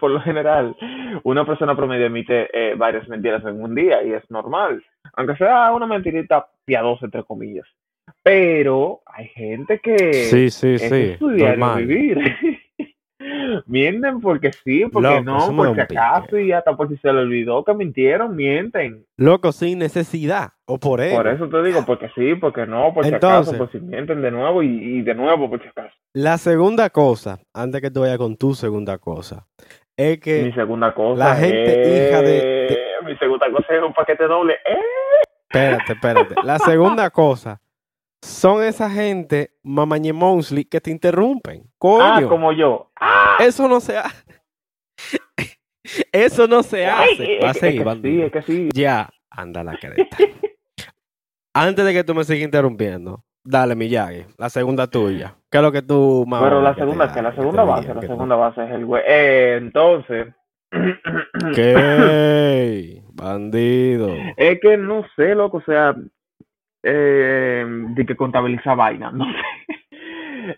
por 0.00 0.10
lo 0.10 0.20
general, 0.22 0.74
una 1.24 1.44
persona 1.44 1.76
promedio 1.76 2.06
emite 2.06 2.48
eh, 2.54 2.74
varias 2.74 3.06
mentiras 3.08 3.44
en 3.44 3.62
un 3.62 3.74
día 3.74 4.02
y 4.02 4.12
es 4.14 4.28
normal, 4.30 4.82
aunque 5.12 5.36
sea 5.36 5.72
una 5.72 5.86
mentirita 5.86 6.46
piadosa, 6.64 7.04
entre 7.04 7.24
comillas. 7.24 7.66
Pero 8.22 9.02
hay 9.06 9.28
gente 9.28 9.78
que 9.78 10.12
sí, 10.12 10.50
sí, 10.50 10.78
sí, 10.78 11.16
vivir. 11.18 12.18
Mienten 13.70 14.20
porque 14.20 14.52
sí, 14.52 14.84
porque 14.92 15.20
no, 15.20 15.54
porque 15.54 15.82
acaso 15.82 16.36
y 16.40 16.50
hasta 16.50 16.76
por 16.76 16.88
si 16.88 16.96
se 16.96 17.12
le 17.12 17.20
olvidó 17.20 17.62
que 17.64 17.72
mintieron, 17.72 18.34
mienten. 18.34 19.06
Loco, 19.16 19.52
sin 19.52 19.78
necesidad, 19.78 20.54
o 20.66 20.78
por 20.78 21.00
eso. 21.00 21.14
Por 21.14 21.28
eso 21.28 21.48
te 21.48 21.62
digo, 21.62 21.84
porque 21.86 22.10
sí, 22.16 22.34
porque 22.34 22.66
no, 22.66 22.92
por 22.92 23.06
si 23.06 23.14
acaso, 23.14 23.56
por 23.56 23.70
si 23.70 23.78
mienten 23.78 24.22
de 24.22 24.32
nuevo 24.32 24.64
y, 24.64 25.02
de 25.02 25.14
nuevo 25.14 25.48
por 25.48 25.62
si 25.62 25.68
acaso. 25.68 25.94
La 26.12 26.36
segunda 26.38 26.90
cosa, 26.90 27.38
antes 27.54 27.80
que 27.80 27.92
te 27.92 28.00
vaya 28.00 28.18
con 28.18 28.36
tu 28.36 28.54
segunda 28.54 28.98
cosa, 28.98 29.46
es 29.96 30.18
que... 30.18 30.42
Mi 30.42 30.52
segunda 30.52 30.92
cosa 30.92 31.24
La 31.24 31.36
gente 31.36 32.08
hija 32.08 32.22
de, 32.22 32.76
Mi 33.04 33.16
segunda 33.18 33.48
cosa 33.52 33.72
es 33.72 33.82
un 33.84 33.94
paquete 33.94 34.24
doble. 34.24 34.54
¡Eh! 34.54 34.78
Espérate, 35.48 35.92
espérate. 35.92 36.34
La 36.42 36.58
segunda 36.58 37.08
cosa 37.10 37.60
son 38.22 38.62
esa 38.62 38.90
gente 38.90 39.52
mamañe 39.62 40.12
monsly 40.12 40.64
que 40.64 40.80
te 40.80 40.90
interrumpen. 40.90 41.64
Coño. 41.78 42.04
Ah, 42.04 42.22
como 42.28 42.52
yo. 42.52 42.90
¡Ah! 43.00 43.36
Eso 43.40 43.68
no 43.68 43.80
se 43.80 43.98
hace. 43.98 44.24
Eso 46.12 46.46
no 46.46 46.62
se 46.62 46.86
hace. 46.86 47.40
Va 47.42 47.50
a 47.50 47.54
seguir, 47.54 47.86
sí, 48.02 48.22
es 48.22 48.32
que 48.32 48.42
sí. 48.42 48.68
Ya, 48.74 49.08
anda 49.30 49.64
la 49.64 49.76
careta. 49.76 50.16
Antes 51.54 51.84
de 51.84 51.92
que 51.92 52.04
tú 52.04 52.14
me 52.14 52.22
sigas 52.22 52.44
interrumpiendo, 52.44 53.24
dale, 53.42 53.74
Miyagi, 53.74 54.24
la 54.38 54.50
segunda 54.50 54.86
tuya. 54.86 55.34
¿Qué 55.50 55.58
es 55.58 55.62
lo 55.62 55.72
que 55.72 55.82
tú 55.82 56.24
más 56.28 56.42
Pero 56.42 56.62
la 56.62 56.74
segunda, 56.76 57.12
que 57.12 57.22
la 57.22 57.34
segunda 57.34 57.64
base, 57.64 57.92
la 57.92 58.00
segunda 58.02 58.36
base 58.36 58.64
es 58.64 58.70
el 58.70 58.86
güey. 58.86 59.02
Eh, 59.04 59.56
entonces, 59.60 60.28
¿Qué? 61.54 63.02
Bandido. 63.12 64.08
Es 64.36 64.60
que 64.60 64.76
no 64.76 65.04
sé, 65.16 65.34
loco, 65.34 65.58
o 65.58 65.62
sea, 65.62 65.94
eh, 66.82 67.64
de 67.66 68.06
que 68.06 68.16
contabiliza 68.16 68.74
vaina, 68.74 69.10
no 69.10 69.24
sé. 69.26 69.38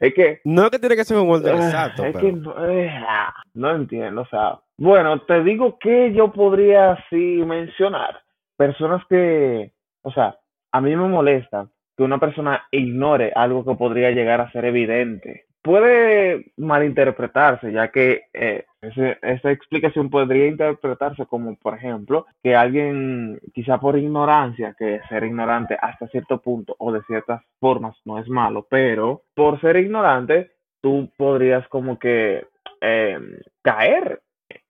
Es 0.00 0.14
que 0.14 0.40
No 0.44 0.64
es 0.64 0.70
que 0.70 0.78
tiene 0.78 0.96
que 0.96 1.04
ser 1.04 1.18
un 1.18 1.28
orden 1.28 1.54
Ah, 1.54 1.64
exacto, 1.64 2.04
es 2.04 2.12
pero... 2.12 2.26
que 2.26 2.32
no, 2.32 2.68
eh, 2.68 2.88
ah, 3.06 3.34
no 3.54 3.74
entiendo, 3.74 4.22
o 4.22 4.26
sea, 4.26 4.58
bueno, 4.78 5.20
te 5.22 5.42
digo 5.42 5.78
que 5.78 6.12
yo 6.14 6.32
podría 6.32 6.92
así 6.92 7.42
mencionar 7.44 8.20
personas 8.56 9.04
que, 9.08 9.72
o 10.02 10.12
sea, 10.12 10.36
a 10.72 10.80
mí 10.80 10.94
me 10.96 11.08
molesta 11.08 11.68
que 11.96 12.02
una 12.02 12.18
persona 12.18 12.66
ignore 12.70 13.32
algo 13.34 13.64
que 13.64 13.74
podría 13.74 14.10
llegar 14.10 14.40
a 14.40 14.50
ser 14.52 14.64
evidente. 14.64 15.46
Puede 15.62 16.52
malinterpretarse, 16.56 17.70
ya 17.72 17.88
que 17.92 18.22
eh, 18.34 18.64
ese- 18.80 19.16
esa 19.22 19.52
explicación 19.52 20.10
podría 20.10 20.46
interpretarse 20.48 21.24
como, 21.26 21.54
por 21.56 21.74
ejemplo, 21.74 22.26
que 22.42 22.56
alguien, 22.56 23.38
quizá 23.54 23.78
por 23.78 23.96
ignorancia, 23.96 24.74
que 24.76 25.00
ser 25.08 25.22
ignorante 25.24 25.78
hasta 25.80 26.08
cierto 26.08 26.38
punto 26.40 26.74
o 26.78 26.90
de 26.92 27.00
ciertas 27.02 27.42
formas 27.60 27.96
no 28.04 28.18
es 28.18 28.28
malo, 28.28 28.66
pero 28.68 29.22
por 29.34 29.60
ser 29.60 29.76
ignorante 29.76 30.50
tú 30.80 31.10
podrías 31.16 31.66
como 31.68 31.96
que 31.98 32.44
eh, 32.80 33.18
caer 33.62 34.20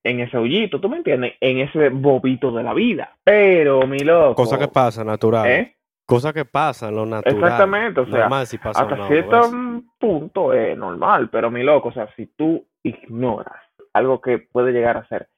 en 0.04 0.20
ese 0.20 0.36
hoyito, 0.36 0.78
¿tú 0.80 0.88
me 0.90 0.98
entiendes? 0.98 1.34
En 1.40 1.58
ese 1.60 1.88
bobito 1.88 2.52
de 2.52 2.62
la 2.62 2.74
vida. 2.74 3.16
Pero, 3.24 3.86
mi 3.86 3.98
loco. 4.00 4.34
Cosa 4.34 4.58
que 4.58 4.68
pasa, 4.68 5.02
natural. 5.04 5.48
¿eh? 5.48 5.76
Cosa 6.12 6.32
que 6.32 6.44
pasa 6.44 6.88
en 6.88 6.96
lo 6.96 7.06
natural. 7.06 7.34
Exactamente, 7.34 8.00
o 8.00 8.06
sea, 8.06 8.20
Normal 8.20 8.46
si 8.46 8.58
pasa 8.58 8.82
Hasta 8.82 9.06
cierto 9.08 9.40
vez. 9.40 9.82
punto 9.98 10.52
es 10.52 10.76
normal, 10.76 11.30
pero 11.30 11.50
mi 11.50 11.62
loco, 11.62 11.88
o 11.88 11.92
sea, 11.92 12.08
si 12.16 12.26
tú 12.26 12.66
ignoras 12.82 13.60
algo 13.92 14.20
que 14.20 14.38
puede 14.38 14.72
llegar 14.72 14.96
a 14.96 15.06
ser 15.08 15.28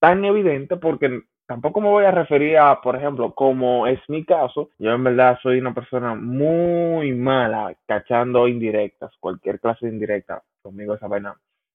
tan 0.00 0.24
evidente, 0.24 0.76
porque 0.76 1.22
tampoco 1.46 1.80
me 1.80 1.88
voy 1.88 2.04
a 2.04 2.10
referir 2.10 2.58
a, 2.58 2.80
por 2.80 2.96
ejemplo, 2.96 3.32
como 3.34 3.86
es 3.86 4.00
mi 4.08 4.24
caso, 4.24 4.70
yo 4.78 4.92
en 4.92 5.04
verdad 5.04 5.38
soy 5.42 5.58
una 5.58 5.74
persona 5.74 6.14
muy 6.14 7.12
mala 7.12 7.74
cachando 7.86 8.48
indirectas, 8.48 9.12
cualquier 9.20 9.60
clase 9.60 9.86
de 9.86 9.92
indirecta, 9.92 10.42
conmigo 10.62 10.94
esa 10.94 11.06
vaina 11.06 11.34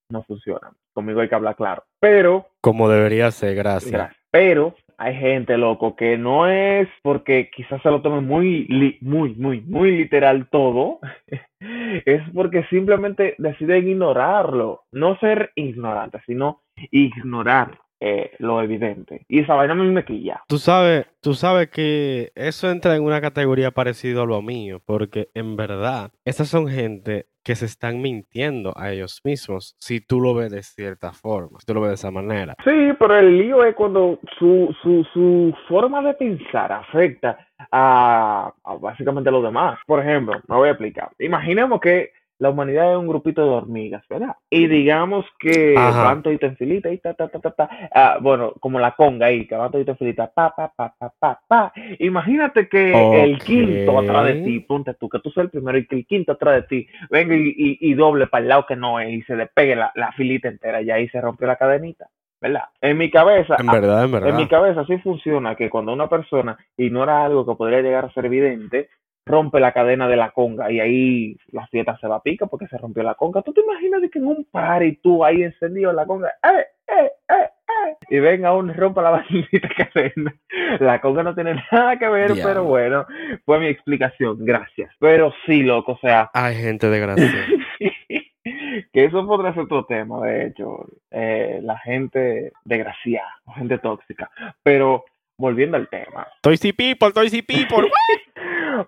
no 0.10 0.24
funciona, 0.24 0.72
conmigo 0.94 1.22
hay 1.22 1.30
que 1.30 1.36
hablar 1.36 1.56
claro, 1.56 1.84
pero 2.00 2.48
Como 2.62 2.90
debería 2.90 3.32
ser, 3.32 3.56
gracias. 3.56 3.92
Gracias. 3.92 4.20
Pero 4.32 4.76
hay 5.02 5.16
gente, 5.16 5.58
loco, 5.58 5.96
que 5.96 6.18
no 6.18 6.46
es 6.46 6.90
porque 7.02 7.50
quizás 7.56 7.82
se 7.82 7.90
lo 7.90 8.02
tome 8.02 8.20
muy, 8.20 8.68
muy, 9.00 9.34
muy, 9.36 9.62
muy 9.62 9.98
literal 9.98 10.50
todo. 10.52 11.00
es 12.06 12.22
porque 12.34 12.66
simplemente 12.66 13.34
deciden 13.38 13.88
ignorarlo. 13.88 14.84
No 14.92 15.18
ser 15.20 15.52
ignorante, 15.56 16.20
sino 16.26 16.64
ignorar 16.92 17.80
eh, 18.02 18.32
lo 18.40 18.62
evidente. 18.62 19.26
Y 19.30 19.40
esa 19.40 19.56
vaina 19.56 19.72
a 19.72 19.78
mí 19.78 19.88
me 19.88 20.04
quilla. 20.04 20.44
Tú 20.50 20.58
sabes, 20.58 21.06
tú 21.22 21.34
sabes 21.34 21.70
que 21.70 22.34
eso 22.36 22.70
entra 22.70 22.98
en 22.98 23.04
una 23.04 23.22
categoría 23.22 23.72
parecida 23.72 24.24
a 24.24 24.26
lo 24.26 24.42
mío, 24.42 24.82
porque 24.86 25.30
en 25.34 25.56
verdad, 25.56 26.12
esas 26.26 26.50
son 26.50 26.68
gente 26.68 27.28
que 27.44 27.56
se 27.56 27.66
están 27.66 28.02
mintiendo 28.02 28.74
a 28.78 28.92
ellos 28.92 29.22
mismos, 29.24 29.76
si 29.80 30.02
tú 30.02 30.20
lo 30.22 30.34
ves 30.34 30.52
de 30.52 30.64
cierta 30.64 31.12
forma, 31.12 31.60
si 31.60 31.66
tú 31.66 31.74
lo 31.74 31.82
ves 31.82 31.90
de 31.90 31.96
esa 31.96 32.12
manera. 32.12 32.56
Sí, 32.64 32.92
pero 33.00 33.18
el 33.18 33.38
lío 33.38 33.64
es 33.64 33.76
cuando 33.76 34.20
su, 34.38 34.76
su, 34.82 35.04
su 35.14 35.54
forma 35.68 36.02
de 36.02 36.14
pensar 36.14 36.72
afecta 36.72 37.38
a, 37.72 38.54
a 38.64 38.76
básicamente 38.76 39.32
lo 39.32 39.42
demás. 39.42 39.80
Por 39.86 40.00
ejemplo, 40.00 40.42
me 40.48 40.56
voy 40.56 40.68
a 40.68 40.72
explicar. 40.72 41.10
Imaginemos 41.20 41.80
que 41.80 42.12
la 42.40 42.50
humanidad 42.50 42.92
es 42.94 42.98
un 42.98 43.08
grupito 43.08 43.44
de 43.44 43.50
hormigas, 43.50 44.04
¿verdad? 44.10 44.36
Y 44.50 44.68
digamos 44.68 45.26
que 45.40 45.76
Ajá. 45.78 46.04
van 46.06 46.24
todito 46.24 46.46
en 46.46 46.58
filita 46.58 46.90
y 46.92 46.98
ta, 46.98 47.14
ta, 47.14 47.28
ta, 47.28 47.40
ta, 47.40 47.52
ta. 47.52 47.70
Ah, 47.94 48.18
bueno, 48.22 48.54
como 48.60 48.80
la 48.80 48.92
conga 48.96 49.28
ahí, 49.28 49.46
que 49.46 49.56
van 49.56 49.72
todito 49.72 49.92
en 49.92 49.98
filita, 49.98 50.32
pa, 50.34 50.56
pa, 50.56 50.72
pa, 50.76 50.96
pa, 50.98 51.14
pa, 51.20 51.40
pa. 51.48 51.74
Imagínate 52.00 52.68
que 52.70 52.92
el 53.26 53.40
quinto 53.40 54.00
atrás 54.00 54.26
de 54.26 54.36
ti, 54.36 54.60
ponte 54.62 54.94
tú, 54.96 55.10
que 55.10 55.20
tú 55.20 55.30
seas 55.32 55.46
el 55.46 55.52
primero 55.52 55.78
y 55.78 55.86
que 55.86 55.98
el 55.98 56.06
quinto 56.08 56.32
atrás 56.32 56.56
de 56.56 56.64
ti 56.64 56.88
venga 57.10 57.36
y, 57.36 57.50
y, 57.58 57.78
y 57.92 57.94
doble 57.94 58.28
para 58.28 58.42
el 58.44 58.50
lado 58.50 58.66
que 58.66 58.76
no 58.76 59.00
es 59.00 59.10
y 59.10 59.22
se 59.24 59.36
le 59.36 59.48
pegue 59.48 59.76
la, 59.76 59.92
la 59.96 60.12
filita 60.14 60.48
entera 60.48 60.82
y 60.82 60.92
ahí 60.92 61.08
se 61.10 61.22
rompió 61.22 61.46
la 61.48 61.58
cadenita. 61.58 62.08
¿Verdad? 62.42 62.64
En 62.80 62.98
mi 62.98 63.12
cabeza, 63.12 63.58
En 63.60 63.68
verdad, 63.68 64.06
en 64.06 64.16
en 64.16 64.22
mi 64.24 64.46
verdad. 64.46 64.50
cabeza 64.50 64.86
sí 64.86 64.98
funciona 65.00 65.56
que 65.56 65.70
cuando 65.70 65.92
una 65.92 66.08
persona 66.08 66.58
ignora 66.78 67.26
algo 67.26 67.46
que 67.46 67.56
podría 67.58 67.82
llegar 67.82 68.06
a 68.06 68.14
ser 68.14 68.28
evidente, 68.28 68.88
rompe 69.30 69.60
la 69.60 69.72
cadena 69.72 70.08
de 70.08 70.16
la 70.16 70.32
conga 70.32 70.72
y 70.72 70.80
ahí 70.80 71.38
la 71.52 71.68
fiesta 71.68 71.98
se 72.00 72.08
va 72.08 72.18
a 72.18 72.24
pica 72.24 72.48
porque 72.48 72.68
se 72.68 72.78
rompió 72.78 73.04
la 73.04 73.16
conga. 73.16 73.42
¿Tú 73.44 73.54
te 73.54 73.62
imaginas 73.62 74.02
de 74.02 74.10
que 74.10 74.20
en 74.20 74.26
un 74.26 74.46
party 74.52 74.98
tú 75.04 75.24
ahí 75.24 75.44
encendido 75.44 75.92
en 75.92 75.96
la 75.96 76.06
conga, 76.06 76.30
¡eh, 76.44 76.66
eh, 76.88 77.12
eh, 77.30 77.34
eh! 77.40 77.98
Y 78.10 78.20
venga 78.20 78.56
uno 78.56 78.74
y 78.74 78.76
rompa 78.76 79.04
la 79.04 79.12
maldita 79.30 79.70
cadena. 79.70 80.34
La 80.80 81.00
conga 81.00 81.24
no 81.24 81.36
tiene 81.36 81.64
nada 81.72 81.98
que 82.00 82.10
ver, 82.10 82.34
pero 82.44 82.64
bueno, 82.64 83.06
fue 83.46 83.60
mi 83.60 83.68
explicación, 83.68 84.38
gracias. 84.40 84.92
Pero 85.00 85.32
sí, 85.46 85.62
loco, 85.62 85.94
o 85.94 86.00
sea, 86.00 86.32
Hay 86.34 86.56
gente 86.56 86.90
desgraciada. 86.90 87.46
que 88.94 89.06
eso 89.06 89.26
podría 89.28 89.54
ser 89.54 89.64
otro 89.64 89.86
tema, 89.86 90.26
de 90.26 90.48
hecho, 90.48 90.86
eh, 91.12 91.60
la 91.62 91.78
gente 91.78 92.52
desgraciada, 92.66 93.30
la 93.46 93.54
gente 93.54 93.78
tóxica. 93.78 94.30
Pero 94.64 95.06
volviendo 95.38 95.78
al 95.78 95.88
tema, 95.88 96.28
Toysy 96.42 96.74
People, 96.74 97.12
Toysy 97.14 97.42
People. 97.42 97.90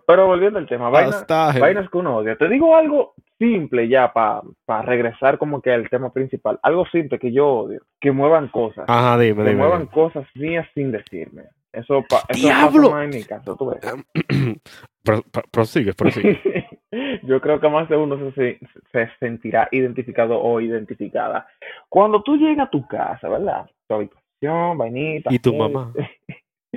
pero 0.05 0.27
volviendo 0.27 0.59
al 0.59 0.67
tema, 0.67 0.89
vaina- 0.89 1.09
Hasta 1.17 1.53
vainas 1.59 1.89
que 1.89 1.97
uno 1.97 2.17
odia. 2.17 2.35
Te 2.35 2.47
digo 2.49 2.75
algo 2.75 3.13
simple 3.39 3.87
ya 3.87 4.11
para 4.13 4.81
regresar 4.83 5.37
como 5.37 5.61
que 5.61 5.71
al 5.71 5.89
tema 5.89 6.11
principal, 6.13 6.59
algo 6.63 6.85
simple 6.87 7.17
que 7.19 7.31
yo 7.31 7.47
odio, 7.47 7.81
que 7.99 8.11
muevan 8.11 8.47
cosas, 8.49 8.85
Ajá, 8.87 9.17
dime, 9.17 9.43
que 9.43 9.49
dime. 9.49 9.61
muevan 9.61 9.87
cosas 9.87 10.25
mías 10.35 10.67
sin 10.73 10.91
decirme. 10.91 11.43
Eso, 11.73 12.03
pa- 12.09 12.23
eso 12.27 12.39
¡Diablo! 12.47 12.81
pasa 12.89 12.95
más 12.95 13.03
en 13.05 13.09
mi 13.11 13.23
caso, 13.23 13.55
tú 13.55 13.67
ves. 13.67 13.79
Pro- 15.03 15.23
pro- 15.31 15.43
prosigue, 15.51 15.93
prosigue. 15.93 16.39
Yo 17.23 17.41
creo 17.41 17.59
que 17.59 17.69
más 17.69 17.89
de 17.89 17.97
uno 17.97 18.19
se, 18.35 18.59
se 18.91 19.09
sentirá 19.19 19.67
identificado 19.71 20.39
o 20.39 20.59
identificada. 20.61 21.47
Cuando 21.89 22.21
tú 22.21 22.35
llegas 22.37 22.67
a 22.67 22.69
tu 22.69 22.85
casa, 22.87 23.27
¿verdad? 23.27 23.67
Tu 23.87 23.95
habitación, 23.95 24.77
vainita. 24.77 25.33
¿Y 25.33 25.39
tu 25.39 25.53
eh, 25.53 25.57
mamá? 25.57 25.91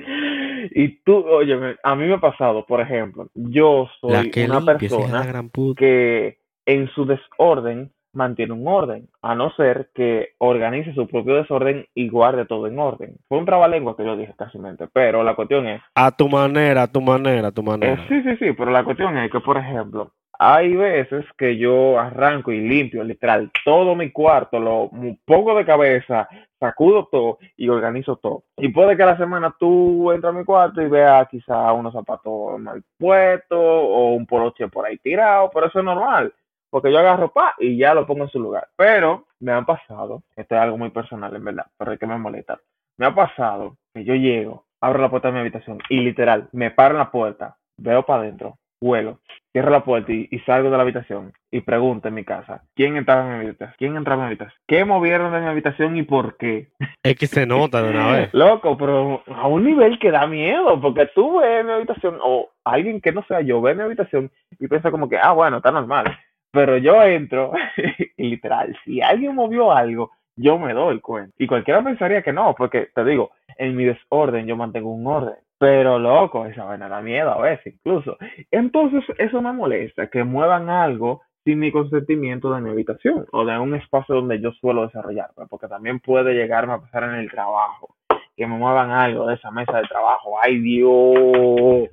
Y 0.72 1.02
tú, 1.02 1.24
oye, 1.26 1.76
a 1.82 1.94
mí 1.96 2.06
me 2.06 2.14
ha 2.14 2.20
pasado, 2.20 2.64
por 2.66 2.80
ejemplo, 2.80 3.28
yo 3.34 3.88
soy 4.00 4.30
que 4.30 4.44
una 4.44 4.56
limpia, 4.56 4.76
persona 4.78 5.50
que 5.76 6.38
en 6.66 6.88
su 6.88 7.04
desorden 7.04 7.90
mantiene 8.14 8.52
un 8.52 8.66
orden, 8.66 9.08
a 9.22 9.34
no 9.34 9.50
ser 9.54 9.90
que 9.94 10.30
organice 10.38 10.94
su 10.94 11.06
propio 11.08 11.34
desorden 11.34 11.86
y 11.94 12.08
guarde 12.08 12.46
todo 12.46 12.66
en 12.66 12.78
orden. 12.78 13.16
Fue 13.28 13.38
un 13.38 13.44
trabalengua 13.44 13.96
que 13.96 14.04
yo 14.04 14.16
dije 14.16 14.34
casi 14.38 14.58
pero 14.92 15.22
la 15.22 15.34
cuestión 15.34 15.66
es 15.66 15.82
A 15.94 16.12
tu 16.12 16.28
manera, 16.28 16.84
a 16.84 16.86
tu 16.86 17.00
manera, 17.00 17.48
a 17.48 17.52
tu 17.52 17.62
eh, 17.62 17.64
manera. 17.64 18.04
sí, 18.08 18.22
sí, 18.22 18.36
sí, 18.36 18.52
pero 18.56 18.70
la 18.70 18.84
cuestión 18.84 19.16
es 19.18 19.30
que, 19.30 19.40
por 19.40 19.58
ejemplo, 19.58 20.12
hay 20.38 20.74
veces 20.74 21.24
que 21.38 21.56
yo 21.56 21.98
arranco 21.98 22.52
y 22.52 22.60
limpio 22.60 23.04
literal 23.04 23.50
todo 23.64 23.94
mi 23.94 24.10
cuarto, 24.10 24.58
lo 24.58 24.88
mu- 24.92 25.16
pongo 25.24 25.54
de 25.56 25.64
cabeza, 25.64 26.28
sacudo 26.58 27.06
todo 27.10 27.38
y 27.56 27.68
organizo 27.68 28.16
todo. 28.16 28.44
Y 28.56 28.68
puede 28.68 28.96
que 28.96 29.04
la 29.04 29.16
semana 29.16 29.54
tú 29.58 30.10
entres 30.12 30.34
a 30.34 30.38
mi 30.38 30.44
cuarto 30.44 30.82
y 30.82 30.88
veas 30.88 31.28
quizá 31.28 31.72
unos 31.72 31.92
zapatos 31.92 32.58
mal 32.60 32.82
puestos 32.98 33.58
o 33.60 34.14
un 34.14 34.26
poloche 34.26 34.68
por 34.68 34.86
ahí 34.86 34.98
tirado, 34.98 35.50
pero 35.52 35.66
eso 35.66 35.78
es 35.78 35.84
normal, 35.84 36.32
porque 36.70 36.90
yo 36.92 36.98
agarro 36.98 37.32
pa 37.32 37.54
y 37.58 37.76
ya 37.76 37.94
lo 37.94 38.06
pongo 38.06 38.24
en 38.24 38.30
su 38.30 38.40
lugar. 38.40 38.68
Pero 38.76 39.26
me 39.40 39.52
han 39.52 39.66
pasado, 39.66 40.22
esto 40.36 40.54
es 40.54 40.60
algo 40.60 40.78
muy 40.78 40.90
personal 40.90 41.34
en 41.36 41.44
verdad, 41.44 41.66
pero 41.78 41.92
es 41.92 41.98
que 41.98 42.06
me 42.06 42.18
molesta. 42.18 42.58
Me 42.96 43.06
ha 43.06 43.14
pasado 43.14 43.76
que 43.92 44.04
yo 44.04 44.14
llego, 44.14 44.64
abro 44.80 45.00
la 45.00 45.10
puerta 45.10 45.28
de 45.28 45.34
mi 45.34 45.40
habitación 45.40 45.78
y 45.88 46.00
literal 46.00 46.48
me 46.52 46.70
paro 46.70 46.94
en 46.94 46.98
la 46.98 47.10
puerta, 47.10 47.56
veo 47.76 48.04
para 48.04 48.22
adentro, 48.22 48.56
huelo, 48.84 49.20
cierro 49.52 49.70
la 49.70 49.84
puerta 49.84 50.12
y, 50.12 50.28
y 50.30 50.38
salgo 50.40 50.70
de 50.70 50.76
la 50.76 50.82
habitación 50.82 51.32
y 51.50 51.62
pregunto 51.62 52.08
en 52.08 52.14
mi 52.14 52.24
casa, 52.24 52.64
¿quién 52.74 52.96
entraba 52.96 53.22
en 53.22 53.38
mi 53.38 53.44
habitación? 53.46 53.74
¿Quién 53.78 53.96
entraba 53.96 54.22
en 54.22 54.26
mi 54.26 54.32
habitación? 54.32 54.60
¿Qué 54.66 54.84
movieron 54.84 55.32
de 55.32 55.40
mi 55.40 55.46
habitación 55.46 55.96
y 55.96 56.02
por 56.02 56.36
qué? 56.36 56.68
Es 57.02 57.16
que 57.16 57.26
se 57.26 57.46
nota 57.46 57.82
de 57.82 57.90
una 57.90 58.12
vez. 58.12 58.30
Loco, 58.34 58.76
pero 58.76 59.22
a 59.26 59.48
un 59.48 59.64
nivel 59.64 59.98
que 59.98 60.10
da 60.10 60.26
miedo, 60.26 60.80
porque 60.80 61.08
tú 61.14 61.40
ves 61.40 61.64
mi 61.64 61.72
habitación 61.72 62.18
o 62.22 62.50
alguien 62.64 63.00
que 63.00 63.12
no 63.12 63.24
sea 63.24 63.40
yo 63.40 63.62
ve 63.62 63.74
mi 63.74 63.82
habitación 63.82 64.30
y 64.58 64.68
piensa 64.68 64.90
como 64.90 65.08
que, 65.08 65.16
ah, 65.16 65.32
bueno, 65.32 65.58
está 65.58 65.70
normal. 65.70 66.04
Pero 66.50 66.76
yo 66.76 67.02
entro 67.02 67.52
y 68.16 68.28
literal, 68.28 68.76
si 68.84 69.00
alguien 69.00 69.34
movió 69.34 69.72
algo, 69.72 70.10
yo 70.36 70.58
me 70.58 70.74
doy 70.74 71.00
cuenta. 71.00 71.34
Y 71.38 71.46
cualquiera 71.46 71.82
pensaría 71.82 72.22
que 72.22 72.32
no, 72.32 72.54
porque 72.56 72.88
te 72.94 73.04
digo, 73.04 73.30
en 73.56 73.76
mi 73.76 73.84
desorden 73.84 74.46
yo 74.46 74.56
mantengo 74.56 74.92
un 74.92 75.06
orden. 75.06 75.36
Pero 75.58 75.98
loco, 75.98 76.46
esa 76.46 76.64
vaina 76.64 76.88
da 76.88 77.00
miedo 77.00 77.30
a 77.30 77.40
veces 77.40 77.74
incluso. 77.74 78.16
Entonces 78.50 79.02
eso 79.18 79.40
me 79.40 79.52
molesta, 79.52 80.08
que 80.08 80.24
muevan 80.24 80.68
algo 80.68 81.22
sin 81.44 81.58
mi 81.58 81.70
consentimiento 81.70 82.52
de 82.52 82.60
mi 82.60 82.70
habitación 82.70 83.26
o 83.32 83.44
de 83.44 83.58
un 83.58 83.74
espacio 83.74 84.14
donde 84.16 84.40
yo 84.40 84.50
suelo 84.52 84.82
desarrollarme, 84.86 85.46
porque 85.48 85.68
también 85.68 86.00
puede 86.00 86.34
llegarme 86.34 86.72
a 86.74 86.78
pasar 86.80 87.04
en 87.04 87.16
el 87.16 87.30
trabajo, 87.30 87.94
que 88.36 88.46
me 88.46 88.56
muevan 88.56 88.90
algo 88.90 89.26
de 89.26 89.34
esa 89.34 89.50
mesa 89.50 89.76
de 89.78 89.86
trabajo. 89.86 90.34
¡Ay, 90.42 90.58
Dios! 90.60 91.90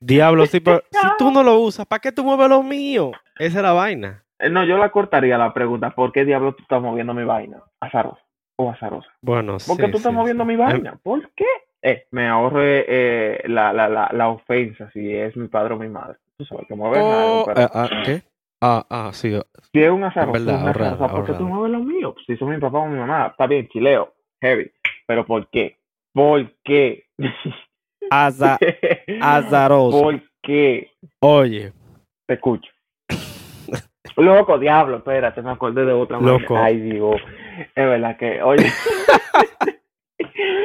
Diablo, 0.00 0.46
sí, 0.46 0.60
pero 0.60 0.82
si 0.90 1.06
tú 1.18 1.30
no 1.30 1.42
lo 1.42 1.58
usas, 1.60 1.84
¿para 1.86 2.00
qué 2.00 2.12
tú 2.12 2.24
mueves 2.24 2.48
lo 2.48 2.62
mío? 2.62 3.12
Esa 3.38 3.58
es 3.58 3.62
la 3.62 3.72
vaina. 3.72 4.22
Eh, 4.38 4.48
No, 4.48 4.64
yo 4.64 4.78
la 4.78 4.90
cortaría 4.90 5.36
la 5.38 5.52
pregunta, 5.52 5.90
¿por 5.90 6.12
qué 6.12 6.24
diablos 6.24 6.56
tú 6.56 6.62
estás 6.62 6.80
moviendo 6.80 7.14
mi 7.14 7.24
vaina? 7.24 7.62
Azaroso. 7.80 8.20
o 8.56 8.70
azarosa? 8.70 9.08
Bueno, 9.22 9.58
Porque 9.66 9.84
sí, 9.86 9.90
tú 9.92 9.96
estás 9.98 10.12
sí, 10.12 10.16
moviendo 10.16 10.42
sí. 10.44 10.48
mi 10.48 10.54
Em, 10.54 10.60
vaina. 10.60 10.98
¿Por 11.02 11.30
qué? 11.36 11.44
Eh, 11.82 12.06
me 12.10 12.26
ahorre 12.26 12.84
eh, 12.88 13.42
la, 13.48 13.72
la, 13.72 13.88
la, 13.88 14.10
la 14.12 14.28
ofensa 14.30 14.90
si 14.90 15.14
es 15.14 15.36
mi 15.36 15.48
padre 15.48 15.74
o 15.74 15.78
mi 15.78 15.88
madre. 15.88 16.18
Tú 16.36 16.44
sabes 16.44 16.66
que 16.66 16.74
pero 16.74 17.60
eh, 17.60 17.68
ah, 17.72 17.88
¿Qué? 18.04 18.22
Ah, 18.60 18.84
ah, 18.90 19.10
sí. 19.12 19.34
oh, 19.34 19.42
si 19.72 19.82
es 19.82 19.90
un 19.90 20.02
azaroso, 20.02 20.32
verdad, 20.44 20.54
es 20.56 20.60
un 20.62 20.66
ahorrado, 20.68 20.94
azaroso, 20.94 21.14
¿por 21.14 21.26
qué 21.26 21.32
tú 21.34 21.44
mueves 21.46 21.70
lo 21.72 21.78
mío? 21.80 22.14
Si 22.26 22.36
son 22.36 22.50
mi 22.50 22.58
papá 22.58 22.78
o 22.78 22.86
mi 22.86 22.98
mamá, 22.98 23.28
está 23.28 23.46
bien, 23.46 23.68
chileo, 23.68 24.12
heavy. 24.40 24.70
Pero 25.06 25.24
¿por 25.24 25.48
qué? 25.50 25.78
¿Por 26.12 26.50
qué? 26.64 27.04
aza- 28.10 28.58
azaroso. 29.20 30.00
¿Por 30.02 30.20
qué? 30.42 30.90
Oye, 31.20 31.72
Te 32.26 32.34
escucho. 32.34 32.70
Loco, 34.16 34.58
diablo, 34.58 34.96
espérate, 34.96 35.42
me 35.42 35.50
acordé 35.52 35.84
de 35.84 35.92
otra. 35.92 36.18
Loco. 36.18 36.56
Ay, 36.56 36.80
Dios. 36.80 37.20
Es 37.58 37.86
verdad 37.86 38.16
que, 38.16 38.42
oye. 38.42 38.66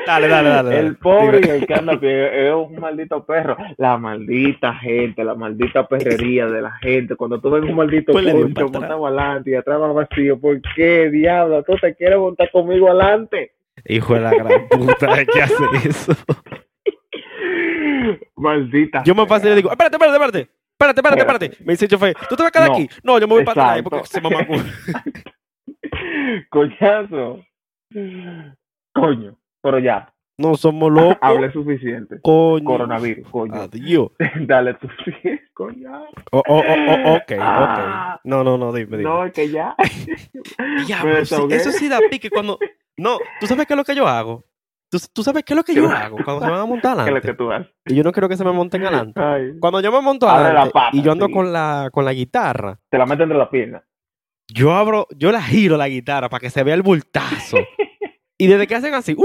Dale, 0.06 0.28
dale, 0.28 0.50
dale. 0.50 0.80
El 0.80 0.98
pobre 0.98 1.42
y 1.46 1.50
el 1.50 1.66
que 1.66 1.74
anda 1.74 1.94
es 2.02 2.54
un 2.54 2.76
maldito 2.80 3.26
perro. 3.26 3.56
La 3.78 3.98
maldita 3.98 4.74
gente, 4.76 5.24
la 5.24 5.34
maldita 5.36 5.88
perrería 5.88 6.46
de 6.48 6.62
la 6.62 6.72
gente. 6.74 7.16
Cuando 7.16 7.40
tú 7.40 7.50
ves 7.50 7.64
un 7.64 7.76
maldito 7.76 8.12
poncho 8.14 8.70
montado 8.70 9.08
adelante 9.08 9.52
y 9.52 9.56
atrás 9.56 9.82
va 9.82 9.92
vacío, 9.94 10.40
¿por 10.40 10.62
qué, 10.76 11.10
diablo? 11.10 11.64
¿Tú 11.64 11.74
te 11.82 11.96
quieres 11.96 12.20
montar 12.20 12.52
conmigo 12.52 12.90
adelante? 12.90 13.54
hijo 13.86 14.14
de 14.14 14.22
la 14.22 14.32
gran 14.32 14.68
puta, 14.70 15.26
¿qué 15.26 15.42
hace 15.42 15.56
eso? 15.90 16.14
Maldita. 18.36 19.04
Yo 19.04 19.16
me 19.16 19.26
paso 19.26 19.48
y 19.48 19.50
le 19.50 19.56
digo, 19.58 19.72
espérate, 19.72 19.96
espérate, 19.96 20.16
espérate. 20.16 20.50
Espérate, 20.74 21.00
espérate, 21.00 21.22
Espérate. 21.22 21.64
Me 21.66 21.74
dice 21.74 21.86
el 21.86 21.92
chofer, 21.92 22.16
¿tú 22.30 22.36
te 22.36 22.44
vas 22.44 22.50
a 22.50 22.52
quedar 22.52 22.68
No. 22.70 22.74
aquí? 22.76 22.90
No, 23.04 23.20
yo 23.20 23.28
me 23.28 23.34
voy 23.36 23.44
para 23.44 23.72
atrás 23.74 23.84
porque 23.84 24.06
se 24.08 24.22
mamá. 24.22 24.40
Coñazo. 26.50 27.44
Coño. 28.94 29.38
Pero 29.64 29.80
ya, 29.80 30.14
No 30.38 30.56
somos 30.56 30.92
locos. 30.92 31.18
hablé 31.22 31.52
suficiente. 31.52 32.20
Coño. 32.22 32.66
Coronavirus, 32.66 33.28
coño. 33.30 33.54
Adiós. 33.56 34.10
Dale 34.48 34.74
tú 34.76 34.88
sí, 35.06 35.14
coño. 35.54 35.90
Oh, 36.32 36.44
oh, 36.48 36.60
oh, 36.60 36.64
oh, 37.06 37.16
ok, 37.16 37.32
Ah. 37.40 38.16
ok. 38.18 38.22
No, 38.26 38.44
no, 38.44 38.58
no, 38.58 38.72
dime, 38.74 38.98
dime. 38.98 39.10
No, 39.10 39.26
es 39.26 39.32
que 39.34 39.50
ya. 39.50 39.76
Me 40.58 40.86
sí, 40.86 40.94
desahogué. 41.04 41.56
eso 41.56 41.72
sí 41.72 41.88
da 41.90 42.00
pique 42.12 42.30
cuando. 42.30 42.60
No, 42.98 43.18
¿tú 43.40 43.48
sabes 43.48 43.66
qué 43.66 43.74
es 43.74 43.78
lo 43.78 43.84
que 43.84 43.96
yo 43.96 44.08
hago? 44.08 44.44
¿Tú, 44.92 45.00
tú 45.12 45.24
sabes 45.24 45.44
qué 45.44 45.54
es 45.54 45.58
lo 45.58 45.64
que 45.64 45.74
¿Qué 45.74 45.80
yo 45.82 45.90
hago 45.90 46.18
cuando 46.24 46.46
se 46.46 46.52
van 46.52 46.60
a 46.62 46.66
montar 46.66 46.96
¿Qué 46.98 47.02
es 47.10 47.16
lo 47.16 47.22
que 47.22 47.30
adelante? 47.30 47.34
tú 47.34 47.52
haces? 47.52 47.68
Y 47.88 47.96
yo 47.96 48.04
no 48.04 48.12
quiero 48.12 48.30
que 48.30 48.38
se 48.38 48.44
me 48.44 48.52
monten 48.52 48.84
adelante. 48.86 49.20
Ay, 49.20 49.54
Cuando 49.60 49.80
yo 49.82 49.92
me 49.92 50.02
monto 50.02 50.30
adelante 50.30 50.72
pata, 50.72 50.90
y 50.96 51.02
yo 51.02 51.12
ando 51.12 51.26
sí. 51.26 51.32
con 51.34 51.52
la 51.52 51.90
con 51.92 52.06
la 52.06 52.14
guitarra, 52.14 52.80
te 52.92 52.98
la 53.00 53.06
meten 53.08 53.24
entre 53.24 53.38
las 53.40 53.50
piernas. 53.50 53.82
yo 54.54 54.72
abro, 54.74 55.08
yo 55.18 55.32
la 55.32 55.42
giro 55.42 55.78
la 55.78 55.88
guitarra 55.90 56.30
para 56.30 56.42
que 56.42 56.52
se 56.52 56.64
vea 56.64 56.76
el 56.76 56.84
bultazo. 56.84 57.58
Y 58.38 58.48
desde 58.48 58.68
que 58.68 58.76
hacen 58.76 58.94
así, 58.94 59.14
¡uh! 59.14 59.24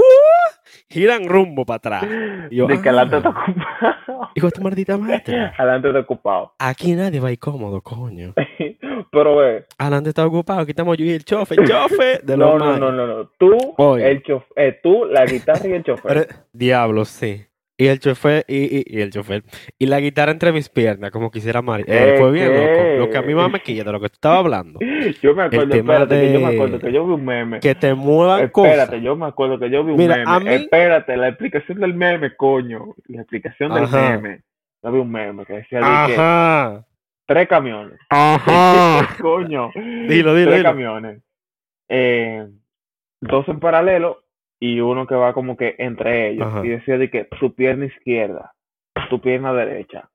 giran 0.89 1.27
rumbo 1.27 1.65
para 1.65 1.77
atrás. 1.77 2.03
Y 2.51 2.57
yo, 2.57 2.67
de 2.67 2.81
que 2.81 2.89
adelante 2.89 3.15
ah. 3.15 3.17
está 3.17 3.29
ocupado. 3.29 4.29
Hijo 4.35 4.47
de 4.47 4.51
tu 4.51 4.61
maldita 4.61 4.97
madre. 4.97 5.51
adelante 5.57 5.87
está 5.87 5.99
ocupado. 5.99 6.53
Aquí 6.59 6.93
nadie 6.93 7.19
va 7.19 7.29
a 7.29 7.31
ir 7.31 7.39
cómodo, 7.39 7.81
coño. 7.81 8.33
Pero 9.11 9.37
ve, 9.37 9.65
Adelante 9.77 10.09
está 10.09 10.25
ocupado, 10.25 10.61
aquí 10.61 10.71
estamos 10.71 10.97
yo 10.97 11.05
y 11.05 11.11
el 11.11 11.23
chofe, 11.23 11.55
el 11.55 11.67
chofe 11.67 12.19
de 12.23 12.37
los 12.37 12.59
no, 12.59 12.59
no, 12.59 12.77
no, 12.77 12.91
no, 12.91 13.07
no. 13.07 13.31
Tú, 13.39 13.57
Oye. 13.77 14.11
el 14.11 14.21
chofer, 14.21 14.47
eh, 14.55 14.79
tú, 14.83 15.05
la 15.05 15.25
guitarra 15.25 15.67
y 15.67 15.71
el 15.73 15.83
chofer. 15.83 16.27
Diablo, 16.53 17.05
sí. 17.05 17.48
Y 17.79 17.87
el 17.87 17.99
chofer, 17.99 18.43
y, 18.49 18.57
y, 18.79 18.83
y 18.85 18.99
el 18.99 19.09
chofer. 19.09 19.41
Y 19.77 19.85
la 19.85 20.01
guitarra 20.01 20.33
entre 20.33 20.51
mis 20.51 20.67
piernas, 20.67 21.11
como 21.11 21.31
quisiera 21.31 21.61
Mari. 21.61 21.83
Eh, 21.87 22.15
¿Eh, 22.15 22.15
fue 22.19 22.29
bien, 22.31 22.47
loco. 22.53 22.97
Lo 23.05 23.09
que 23.09 23.17
a 23.17 23.21
mí 23.21 23.33
más 23.33 23.49
me 23.49 23.61
quilla 23.61 23.85
de 23.85 23.91
lo 23.93 24.01
que 24.01 24.09
tú 24.09 24.15
estabas 24.15 24.39
hablando. 24.39 24.79
Yo 25.21 25.33
me 25.33 25.43
acuerdo, 25.43 25.73
espérate, 25.75 26.19
que 26.19 26.33
yo 26.33 26.39
me 26.41 26.53
acuerdo 26.53 26.79
que 26.79 26.91
yo 26.91 27.07
vi 27.07 27.13
un 27.13 27.23
meme. 27.25 27.59
Que 27.61 27.75
te 27.75 27.93
muevan 27.93 28.43
Espérate, 28.43 28.87
cosas. 28.87 29.01
yo 29.01 29.15
me 29.15 29.25
acuerdo 29.27 29.57
que 29.59 29.69
yo 29.69 29.83
vi 29.85 29.91
un 29.93 29.97
Mira, 29.97 30.17
meme. 30.17 30.39
mí- 30.57 30.63
Espérate, 30.63 31.15
la 31.15 31.29
explicación 31.29 31.79
del 31.79 31.93
meme, 31.93 32.35
coño. 32.35 32.95
La 33.07 33.21
explicación 33.21 33.73
del 33.73 33.83
Ajá. 33.85 34.11
meme. 34.19 34.41
Yo 34.83 34.91
vi 34.91 34.99
un 34.99 35.11
meme 35.11 35.45
que 35.45 35.53
decía 35.53 35.79
que 35.79 35.85
Ajá. 35.85 36.85
tres 37.25 37.47
camiones. 37.47 37.97
Ajá. 38.09 39.07
coño. 39.21 39.71
Dilo, 39.73 40.35
dilo, 40.35 40.51
tres 40.51 40.57
dilo. 40.57 40.63
camiones. 40.69 41.21
Eh, 41.87 42.45
dos 43.21 43.47
en 43.47 43.59
paralelo 43.61 44.21
y 44.59 44.79
uno 44.81 45.07
que 45.07 45.15
va 45.15 45.33
como 45.33 45.55
que 45.57 45.75
entre 45.79 46.29
ellos. 46.31 46.47
Ajá. 46.47 46.65
Y 46.65 46.69
decía 46.69 46.97
de 46.97 47.09
que 47.09 47.25
tu 47.39 47.53
pierna 47.55 47.85
izquierda, 47.85 48.53
tu 49.09 49.21
pierna 49.21 49.53
derecha, 49.53 50.09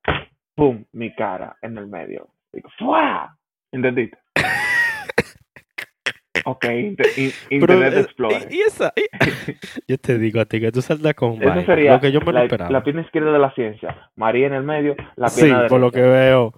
pum, 0.55 0.85
mi 0.93 1.15
cara 1.15 1.57
en 1.63 1.79
el 1.79 1.87
medio. 1.87 2.29
Digo, 2.53 2.69
¡fua! 2.79 3.37
¿Entendiste? 3.73 4.19
ok, 6.45 6.61
Pero, 6.97 7.11
Internet 7.51 7.95
eh, 7.95 8.01
Explorer. 8.01 8.49
y, 8.51 8.57
y 8.57 8.61
esa. 8.61 8.93
y- 8.97 9.53
Yo 9.89 9.99
te 9.99 10.19
digo 10.19 10.41
a 10.41 10.45
ti 10.45 10.61
que 10.61 10.73
tú 10.73 10.83
saltas 10.83 11.15
con 11.15 11.35
Eso 11.35 11.49
vaina, 11.49 11.67
sería 11.67 11.93
lo 11.95 12.01
que 12.01 12.13
yo 12.13 12.21
me 12.21 12.27
lo 12.27 12.33
la, 12.33 12.43
esperaba. 12.45 12.71
la 12.71 12.83
pierna 12.85 13.03
izquierda 13.03 13.33
de 13.33 13.39
la 13.39 13.53
ciencia, 13.55 14.11
María 14.17 14.47
en 14.49 14.55
el 14.55 14.65
medio, 14.65 14.97
la 15.17 15.29
sí, 15.29 15.45
pierna 15.45 15.67
por 15.69 15.81
lo 15.81 15.91
que 15.91 16.01
derecha. 16.01 16.27
veo. 16.27 16.55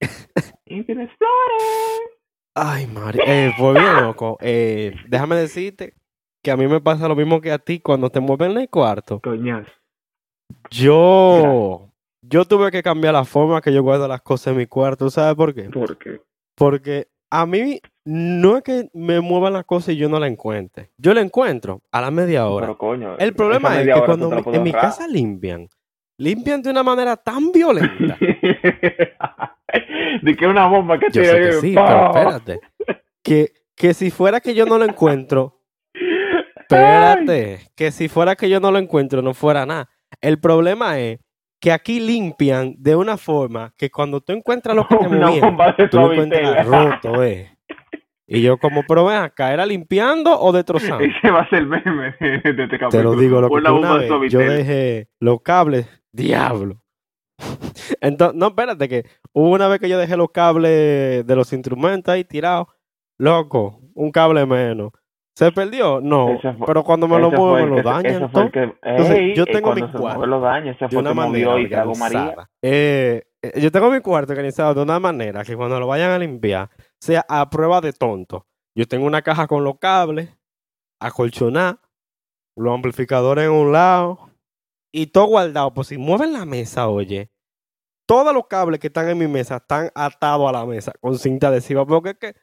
Internet 0.66 1.10
Explorer. 1.10 2.10
Ay, 2.56 2.86
Mari. 2.86 3.18
Eh, 3.26 3.52
fue 3.56 3.72
bien, 3.72 3.96
loco. 4.02 4.38
Eh, 4.40 4.94
déjame 5.08 5.34
decirte 5.36 5.94
que 6.44 6.50
a 6.50 6.56
mí 6.58 6.68
me 6.68 6.80
pasa 6.80 7.08
lo 7.08 7.16
mismo 7.16 7.40
que 7.40 7.50
a 7.50 7.58
ti 7.58 7.80
cuando 7.80 8.10
te 8.10 8.20
mueven 8.20 8.52
en 8.52 8.58
el 8.58 8.68
cuarto. 8.68 9.18
Coñazo. 9.20 9.72
Yo. 10.70 11.88
Yo 12.20 12.44
tuve 12.44 12.70
que 12.70 12.82
cambiar 12.82 13.14
la 13.14 13.24
forma 13.24 13.62
que 13.62 13.72
yo 13.72 13.82
guardo 13.82 14.06
las 14.06 14.20
cosas 14.20 14.48
en 14.48 14.58
mi 14.58 14.66
cuarto. 14.66 15.08
¿Sabes 15.10 15.34
por 15.34 15.54
qué? 15.54 15.64
¿Por 15.64 15.98
qué? 15.98 16.20
Porque 16.54 17.08
a 17.30 17.46
mí 17.46 17.80
no 18.04 18.58
es 18.58 18.62
que 18.62 18.90
me 18.92 19.20
muevan 19.20 19.54
las 19.54 19.64
cosas 19.64 19.94
y 19.94 19.96
yo 19.96 20.10
no 20.10 20.20
la 20.20 20.26
encuentre. 20.26 20.90
Yo 20.98 21.14
la 21.14 21.22
encuentro 21.22 21.80
a 21.90 22.02
la 22.02 22.10
media 22.10 22.46
hora. 22.46 22.66
Pero 22.66 22.78
coño. 22.78 23.16
El 23.18 23.34
problema 23.34 23.80
es 23.80 23.86
que 23.86 24.02
cuando 24.04 24.30
la 24.30 24.42
en 24.44 24.62
mi 24.62 24.72
casa 24.72 25.08
limpian, 25.08 25.68
limpian 26.18 26.62
de 26.62 26.70
una 26.70 26.82
manera 26.82 27.16
tan 27.16 27.52
violenta. 27.52 28.18
de 30.22 30.36
que 30.36 30.46
una 30.46 30.66
bomba 30.66 30.98
que 30.98 31.06
Yo 31.10 31.24
sé 31.24 31.40
que 31.40 31.52
sí, 31.54 31.74
pero 31.74 32.06
espérate. 32.06 32.60
Que, 33.22 33.52
que 33.74 33.94
si 33.94 34.10
fuera 34.10 34.40
que 34.40 34.54
yo 34.54 34.66
no 34.66 34.78
lo 34.78 34.84
encuentro, 34.84 35.53
espérate, 36.68 37.60
que 37.74 37.90
si 37.90 38.08
fuera 38.08 38.36
que 38.36 38.48
yo 38.48 38.60
no 38.60 38.70
lo 38.70 38.78
encuentro, 38.78 39.22
no 39.22 39.34
fuera 39.34 39.66
nada. 39.66 39.88
El 40.20 40.38
problema 40.38 40.98
es 40.98 41.18
que 41.60 41.72
aquí 41.72 42.00
limpian 42.00 42.74
de 42.78 42.94
una 42.94 43.16
forma 43.16 43.72
que 43.76 43.90
cuando 43.90 44.20
tú 44.20 44.32
encuentras 44.32 44.76
lo 44.76 44.86
que 44.86 44.96
te 44.96 45.08
movían, 45.08 45.56
de 45.78 45.88
tú 45.88 45.96
lo 45.98 46.12
encuentras 46.12 46.66
roto, 46.66 47.22
eh. 47.22 47.50
Y 48.26 48.40
yo 48.40 48.56
como, 48.58 48.82
pero 48.88 49.04
ven 49.04 49.18
acá, 49.18 49.52
¿era 49.52 49.66
limpiando 49.66 50.38
o 50.38 50.50
destrozando? 50.52 50.98
Ese 51.04 51.30
va 51.30 51.40
a 51.40 51.48
ser 51.48 51.60
el 51.60 51.66
meme 51.66 52.14
de 52.20 52.36
este 52.36 52.78
capítulo. 52.78 52.90
Te 52.90 53.02
lo 53.02 53.16
digo, 53.16 53.40
lo 53.40 53.48
que 53.48 53.70
Una 53.70 53.98
de 53.98 54.18
vez 54.18 54.32
yo 54.32 54.38
dejé 54.40 55.08
los 55.20 55.42
cables, 55.42 55.86
diablo. 56.12 56.80
Entonces, 58.00 58.38
no, 58.38 58.48
espérate, 58.48 58.88
que 58.88 59.04
hubo 59.32 59.50
una 59.50 59.68
vez 59.68 59.80
que 59.80 59.88
yo 59.88 59.98
dejé 59.98 60.16
los 60.16 60.30
cables 60.30 61.26
de 61.26 61.36
los 61.36 61.52
instrumentos 61.52 62.12
ahí 62.12 62.24
tirados. 62.24 62.68
Loco, 63.18 63.80
un 63.94 64.10
cable 64.10 64.46
menos. 64.46 64.90
¿Se 65.36 65.50
perdió? 65.50 66.00
No, 66.00 66.38
fue- 66.40 66.54
pero 66.64 66.84
cuando 66.84 67.08
me 67.08 67.18
lo 67.18 67.30
fue 67.32 67.64
me 67.64 67.70
lo 67.76 67.82
dañan 67.82 68.30
yo 69.34 69.44
tengo 69.46 69.74
mi 69.74 69.82
cuarto 69.90 70.20
de 70.88 70.96
una 70.96 71.10
que 71.10 71.14
manera 71.14 71.50
movió 71.50 71.58
y 71.58 71.68
trago 71.68 71.92
María. 71.96 72.18
organizada. 72.20 72.50
Eh, 72.62 73.24
eh, 73.42 73.60
yo 73.60 73.72
tengo 73.72 73.90
mi 73.90 74.00
cuarto 74.00 74.32
organizado 74.32 74.74
de 74.74 74.82
una 74.82 75.00
manera 75.00 75.42
que 75.44 75.56
cuando 75.56 75.80
lo 75.80 75.88
vayan 75.88 76.12
a 76.12 76.18
limpiar 76.18 76.70
sea 77.00 77.24
a 77.28 77.50
prueba 77.50 77.80
de 77.80 77.92
tonto. 77.92 78.46
Yo 78.76 78.86
tengo 78.86 79.06
una 79.06 79.22
caja 79.22 79.46
con 79.48 79.64
los 79.64 79.78
cables, 79.78 80.30
acolchonada, 81.00 81.80
los 82.56 82.72
amplificadores 82.74 83.44
en 83.46 83.50
un 83.52 83.72
lado 83.72 84.30
y 84.92 85.06
todo 85.08 85.26
guardado. 85.26 85.74
Pues 85.74 85.88
si 85.88 85.98
mueven 85.98 86.32
la 86.32 86.44
mesa, 86.44 86.88
oye, 86.88 87.30
todos 88.06 88.32
los 88.32 88.46
cables 88.46 88.78
que 88.80 88.86
están 88.88 89.08
en 89.08 89.18
mi 89.18 89.26
mesa 89.26 89.56
están 89.56 89.90
atados 89.94 90.48
a 90.48 90.52
la 90.52 90.64
mesa 90.66 90.92
con 91.00 91.18
cinta 91.18 91.48
adhesiva. 91.48 91.84
Porque 91.86 92.10
es 92.10 92.18
que, 92.18 92.34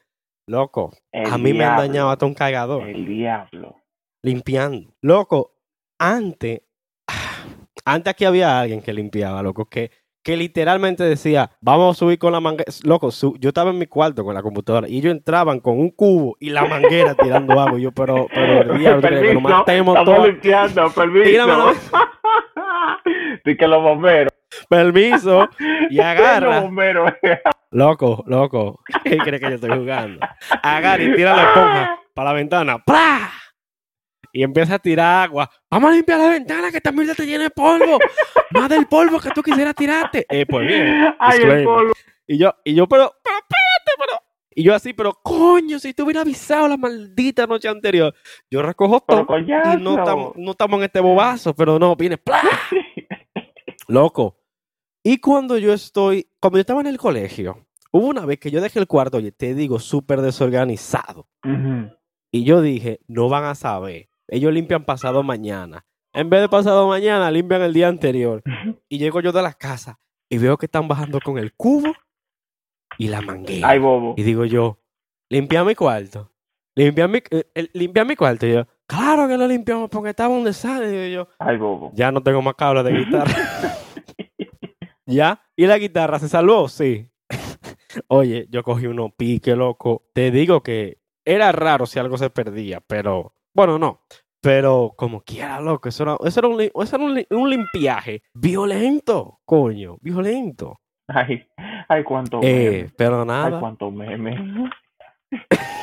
loco, 0.46 0.92
El 1.12 1.32
a 1.32 1.38
mí 1.38 1.52
me 1.52 1.64
han 1.64 1.76
diablo, 1.76 1.82
dañado 1.82 2.10
hasta 2.10 2.26
un 2.26 2.34
cargador 2.34 2.88
El 2.88 3.06
diablo. 3.06 3.76
limpiando. 4.22 4.92
Loco, 5.02 5.56
antes, 5.98 6.62
antes 7.84 8.10
aquí 8.10 8.24
había 8.24 8.60
alguien 8.60 8.80
que 8.82 8.92
limpiaba, 8.92 9.42
loco, 9.42 9.66
que, 9.66 9.90
que 10.24 10.36
literalmente 10.36 11.02
decía, 11.04 11.50
vamos 11.60 11.96
a 11.96 11.98
subir 11.98 12.18
con 12.18 12.32
la 12.32 12.40
manguera. 12.40 12.70
Loco, 12.84 13.10
su- 13.10 13.36
yo 13.40 13.48
estaba 13.48 13.70
en 13.70 13.78
mi 13.78 13.86
cuarto 13.86 14.24
con 14.24 14.34
la 14.34 14.42
computadora 14.42 14.88
y 14.88 14.98
ellos 14.98 15.12
entraban 15.12 15.58
con 15.60 15.78
un 15.80 15.90
cubo 15.90 16.36
y 16.38 16.50
la 16.50 16.64
manguera 16.66 17.14
tirando 17.14 17.58
agua. 17.60 17.78
Y 17.78 17.82
yo, 17.82 17.92
pero, 17.92 18.26
pero, 18.32 18.74
diablo, 18.78 19.00
¿tú 19.00 19.06
crees 19.08 19.22
que 19.22 19.34
nos 19.34 19.42
Permiso, 19.42 19.58
matemos 19.58 19.96
estamos 19.98 20.14
todos? 20.16 20.28
limpiando, 20.28 20.90
permiso. 20.92 21.72
Dice 23.44 23.56
que 23.56 23.66
los 23.66 23.82
bomberos. 23.82 24.32
Permiso. 24.68 25.48
Y 25.90 26.00
agarra. 26.00 26.62
Loco, 27.70 28.22
loco. 28.26 28.80
¿Qué 29.02 29.16
crees 29.16 29.40
que 29.40 29.48
yo 29.48 29.54
estoy 29.54 29.70
jugando? 29.70 30.20
Agarra 30.62 31.02
y 31.02 31.14
tira 31.14 31.34
la 31.34 31.42
esponja 31.42 31.98
para 32.14 32.30
la 32.30 32.34
ventana. 32.34 32.78
¡Pra! 32.78 33.30
Y 34.30 34.42
empieza 34.42 34.74
a 34.74 34.78
tirar 34.78 35.24
agua. 35.24 35.50
Vamos 35.70 35.90
a 35.90 35.94
limpiar 35.94 36.18
la 36.18 36.28
ventana 36.28 36.70
que 36.70 36.78
esta 36.78 36.92
mierda 36.92 37.14
te 37.14 37.26
llena 37.26 37.44
de 37.44 37.50
polvo. 37.50 37.98
Más 38.50 38.68
del 38.68 38.86
polvo 38.86 39.20
que 39.20 39.30
tú 39.30 39.42
quisieras 39.42 39.74
tirarte. 39.74 40.26
Eh, 40.28 40.44
pues 40.46 40.66
bien. 40.66 41.14
Ay, 41.18 41.40
el 41.42 41.64
polvo. 41.64 41.92
Y 42.26 42.38
yo, 42.38 42.54
y 42.64 42.74
yo, 42.74 42.86
pero, 42.86 43.12
pero. 43.22 43.61
Y 44.54 44.62
yo 44.64 44.74
así, 44.74 44.92
pero 44.92 45.14
coño, 45.22 45.78
si 45.78 45.94
te 45.94 46.02
hubiera 46.02 46.20
avisado 46.20 46.68
la 46.68 46.76
maldita 46.76 47.46
noche 47.46 47.68
anterior, 47.68 48.14
yo 48.50 48.62
recojo 48.62 49.00
todo 49.00 49.26
y 49.38 49.82
no 49.82 49.98
estamos 49.98 50.32
no 50.36 50.76
en 50.78 50.82
este 50.82 51.00
bobazo, 51.00 51.54
pero 51.54 51.78
no, 51.78 51.96
viene, 51.96 52.18
¡plá! 52.18 52.42
loco. 53.88 54.38
Y 55.02 55.18
cuando 55.18 55.58
yo 55.58 55.72
estoy, 55.72 56.28
cuando 56.40 56.58
yo 56.58 56.60
estaba 56.60 56.80
en 56.80 56.86
el 56.86 56.98
colegio, 56.98 57.66
hubo 57.90 58.06
una 58.06 58.24
vez 58.24 58.38
que 58.38 58.50
yo 58.50 58.60
dejé 58.60 58.78
el 58.78 58.86
cuarto, 58.86 59.18
oye, 59.18 59.32
te 59.32 59.54
digo, 59.54 59.78
súper 59.78 60.20
desorganizado. 60.20 61.28
Y 62.30 62.44
yo 62.44 62.60
dije, 62.60 63.00
no 63.08 63.28
van 63.28 63.44
a 63.44 63.54
saber. 63.54 64.08
Ellos 64.28 64.52
limpian 64.52 64.84
pasado 64.84 65.22
mañana. 65.22 65.84
En 66.12 66.30
vez 66.30 66.40
de 66.40 66.48
pasado 66.48 66.86
mañana, 66.88 67.30
limpian 67.30 67.62
el 67.62 67.72
día 67.72 67.88
anterior. 67.88 68.42
Y 68.88 68.98
llego 68.98 69.20
yo 69.20 69.32
de 69.32 69.42
la 69.42 69.54
casa 69.54 69.98
y 70.28 70.38
veo 70.38 70.56
que 70.56 70.66
están 70.66 70.88
bajando 70.88 71.20
con 71.20 71.38
el 71.38 71.52
cubo 71.52 71.92
y 72.98 73.08
la 73.08 73.20
manguera. 73.20 73.68
Ay, 73.68 73.78
bobo. 73.78 74.14
Y 74.16 74.22
digo 74.22 74.44
yo, 74.44 74.78
limpia 75.30 75.64
mi 75.64 75.74
cuarto. 75.74 76.30
Limpia 76.74 77.06
mi, 77.08 77.18
eh, 77.30 77.44
eh, 77.54 77.68
limpia 77.74 78.04
mi 78.04 78.16
cuarto. 78.16 78.46
Y 78.46 78.52
yo, 78.52 78.66
claro 78.86 79.28
que 79.28 79.36
lo 79.36 79.46
limpiamos 79.46 79.90
porque 79.90 80.10
estaba 80.10 80.34
un 80.34 80.44
desastre. 80.44 81.08
Y 81.08 81.12
yo, 81.12 81.28
Ay, 81.38 81.56
bobo. 81.58 81.90
ya 81.94 82.10
no 82.10 82.22
tengo 82.22 82.40
más 82.42 82.54
cables 82.54 82.84
de 82.84 82.92
guitarra. 82.92 83.34
¿Ya? 85.06 85.42
¿Y 85.56 85.66
la 85.66 85.78
guitarra 85.78 86.18
se 86.18 86.28
salvó? 86.28 86.68
Sí. 86.68 87.08
Oye, 88.08 88.46
yo 88.50 88.62
cogí 88.62 88.86
uno 88.86 89.10
pique, 89.14 89.54
loco. 89.56 90.04
Te 90.14 90.30
digo 90.30 90.62
que 90.62 90.98
era 91.24 91.52
raro 91.52 91.86
si 91.86 91.98
algo 91.98 92.16
se 92.16 92.30
perdía, 92.30 92.80
pero 92.80 93.34
bueno, 93.54 93.78
no. 93.78 94.00
Pero 94.40 94.94
como 94.96 95.20
quiera, 95.22 95.60
loco, 95.60 95.88
eso 95.88 96.02
era, 96.02 96.16
eso 96.24 96.40
era, 96.40 96.48
un, 96.48 96.60
eso 96.60 96.96
era 96.96 97.04
un, 97.04 97.24
un 97.30 97.50
limpiaje 97.50 98.22
violento, 98.34 99.40
coño, 99.44 99.98
violento. 100.00 100.80
Ay, 101.08 101.44
ay, 101.88 102.04
cuánto 102.04 102.40
Eh, 102.42 102.70
meme. 102.70 102.90
pero 102.96 103.20
Ay, 103.22 103.26
nada. 103.26 103.60
cuánto 103.60 103.90
meme. 103.90 104.70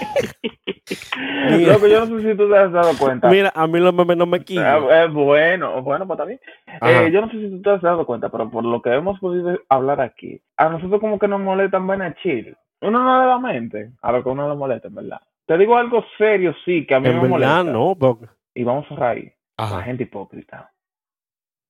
Mira. 1.52 1.74
Loco, 1.74 1.88
yo 1.88 2.06
no 2.06 2.20
sé 2.20 2.32
si 2.32 2.38
tú 2.38 2.50
te 2.50 2.58
has 2.58 2.72
dado 2.72 2.92
cuenta. 2.98 3.30
Mira, 3.30 3.52
a 3.56 3.68
mí 3.68 3.80
los 3.80 3.94
memes 3.94 4.18
no 4.18 4.26
me 4.26 4.38
Ah, 4.38 4.44
quillan. 4.44 4.84
eh, 4.90 5.08
bueno, 5.12 5.82
bueno, 5.82 6.06
pues 6.08 6.18
también. 6.18 6.40
Eh, 6.82 7.10
yo 7.12 7.22
no 7.22 7.28
sé 7.30 7.38
si 7.40 7.50
tú 7.50 7.62
te 7.62 7.70
has 7.72 7.82
dado 7.82 8.06
cuenta, 8.06 8.30
pero 8.30 8.50
por 8.50 8.64
lo 8.64 8.82
que 8.82 8.94
hemos 8.94 9.20
podido 9.20 9.60
hablar 9.70 10.02
aquí, 10.02 10.42
a 10.58 10.70
nosotros 10.70 11.00
como 11.02 11.20
que 11.20 11.28
nos 11.28 11.42
molestan 11.42 11.86
buena 11.88 12.14
chill. 12.22 12.56
Uno 12.82 13.04
no 13.04 13.22
le 13.22 13.28
da 13.28 13.40
mente 13.40 13.92
a 14.02 14.12
lo 14.12 14.24
que 14.24 14.30
uno 14.30 14.50
le 14.50 14.56
molesta, 14.56 14.88
en 14.88 14.96
verdad. 14.96 15.22
Te 15.46 15.58
digo 15.58 15.78
algo 15.78 16.04
serio, 16.18 16.56
sí, 16.66 16.86
que 16.86 16.96
a 16.96 17.00
mí 17.00 17.10
En 17.10 17.22
me 17.22 17.28
molesta. 17.28 17.58
verdad, 17.64 17.72
no. 17.74 17.96
porque- 18.00 18.28
Y 18.54 18.64
vamos 18.64 18.86
a 18.92 18.96
raíz. 18.96 19.34
La 19.58 19.82
gente 19.84 20.04
hipócrita. 20.04 20.72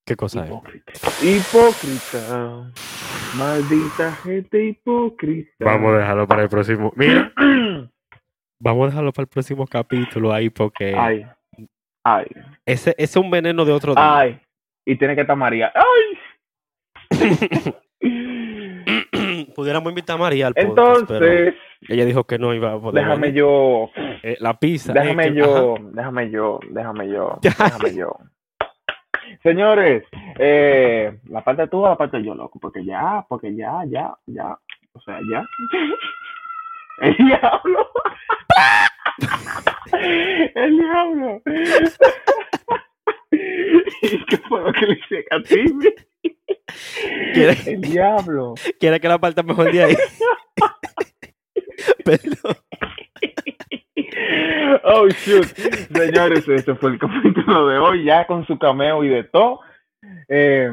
¿Qué 0.09 0.15
cosa 0.15 0.43
es? 0.43 0.49
Hipócrita. 0.49 0.91
Hipócrita. 1.21 2.71
Maldita 3.37 4.11
gente 4.23 4.65
hipócrita. 4.65 5.51
Vamos 5.63 5.93
a 5.93 5.97
dejarlo 5.99 6.27
para 6.27 6.41
el 6.43 6.49
próximo. 6.49 6.91
Mira, 6.95 7.31
vamos 8.59 8.83
a 8.83 8.87
dejarlo 8.89 9.13
para 9.13 9.23
el 9.23 9.27
próximo 9.29 9.67
capítulo 9.67 10.33
ahí 10.33 10.49
porque 10.49 10.95
Ay. 10.97 11.27
Ay. 12.03 12.25
ese, 12.65 12.89
ese 12.91 13.03
es 13.03 13.15
un 13.17 13.29
veneno 13.29 13.65
de 13.65 13.71
otro 13.71 13.93
día. 13.93 14.17
Ay. 14.19 14.39
Y 14.83 14.95
tiene 14.97 15.13
que 15.13 15.21
estar 15.21 15.37
María. 15.37 15.71
Ay. 15.75 16.17
Pudiéramos 19.55 19.89
invitar 19.91 20.15
a 20.15 20.19
María 20.19 20.47
al 20.47 20.53
podcast, 20.55 21.05
pero 21.07 21.25
Entonces, 21.25 21.53
ella 21.87 22.05
dijo 22.05 22.23
que 22.23 22.39
no 22.39 22.53
iba 22.55 22.73
a 22.73 22.79
poder. 22.79 23.03
déjame 23.03 23.27
venir. 23.27 23.39
yo. 23.41 23.89
Eh, 24.23 24.37
la 24.39 24.57
pizza. 24.57 24.91
eh, 24.93 24.99
Déjame 25.01 25.33
yo, 25.35 25.75
déjame 25.93 26.31
yo, 26.31 26.59
déjame 26.71 27.07
yo, 27.09 27.37
déjame 27.41 27.93
yo. 27.95 28.17
Señores, 29.43 30.03
eh, 30.37 31.19
la 31.29 31.43
parte 31.43 31.67
tú 31.67 31.83
o 31.85 31.89
la 31.89 31.97
parte 31.97 32.21
yo, 32.23 32.35
loco, 32.35 32.59
porque 32.59 32.83
ya, 32.83 33.25
porque 33.27 33.55
ya, 33.55 33.83
ya, 33.87 34.13
ya, 34.25 34.57
o 34.93 35.01
sea, 35.01 35.19
ya. 35.31 35.45
El 37.01 37.15
diablo. 37.17 37.89
El 40.55 40.77
diablo. 40.77 41.41
¿Y 44.01 44.25
qué 44.25 44.37
fue 44.49 44.61
lo 44.61 44.73
que 44.73 44.85
le 44.85 44.93
hice 44.93 45.25
a 45.31 45.41
ti? 45.41 45.65
¿Quiere, 47.33 47.57
El 47.65 47.81
diablo. 47.81 48.55
quiere 48.79 48.99
que 48.99 49.07
la 49.07 49.17
parte 49.17 49.43
mejor 49.43 49.71
de 49.71 49.83
ahí. 49.83 49.95
Perdón. 52.03 52.55
Oh, 54.91 55.07
shoot. 55.09 55.45
Señores, 55.93 56.47
este 56.47 56.73
fue 56.75 56.91
el 56.91 56.99
capítulo 56.99 57.67
de 57.67 57.77
hoy, 57.77 58.03
ya 58.05 58.25
con 58.25 58.45
su 58.47 58.57
cameo 58.57 59.03
y 59.03 59.09
de 59.09 59.23
todo. 59.25 59.59
Eh, 60.27 60.71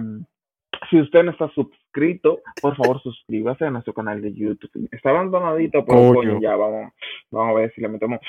si 0.89 1.01
usted 1.01 1.23
no 1.25 1.33
está 1.33 1.49
suscrito, 1.51 2.41
por 2.63 2.77
favor 2.77 3.01
suscríbase 3.03 3.65
a 3.67 3.71
nuestro 3.71 3.93
canal 3.93 4.23
de 4.23 4.33
YouTube. 4.33 4.89
Está 4.91 5.11
abandonadito, 5.11 5.85
pero 5.85 6.15
Coño. 6.15 6.41
ya 6.41 6.57
vamos, 6.57 6.93
vamos 7.31 7.57
a 7.57 7.61
ver 7.61 7.73
si 7.75 7.81
le 7.81 7.89
metemos 7.89 8.21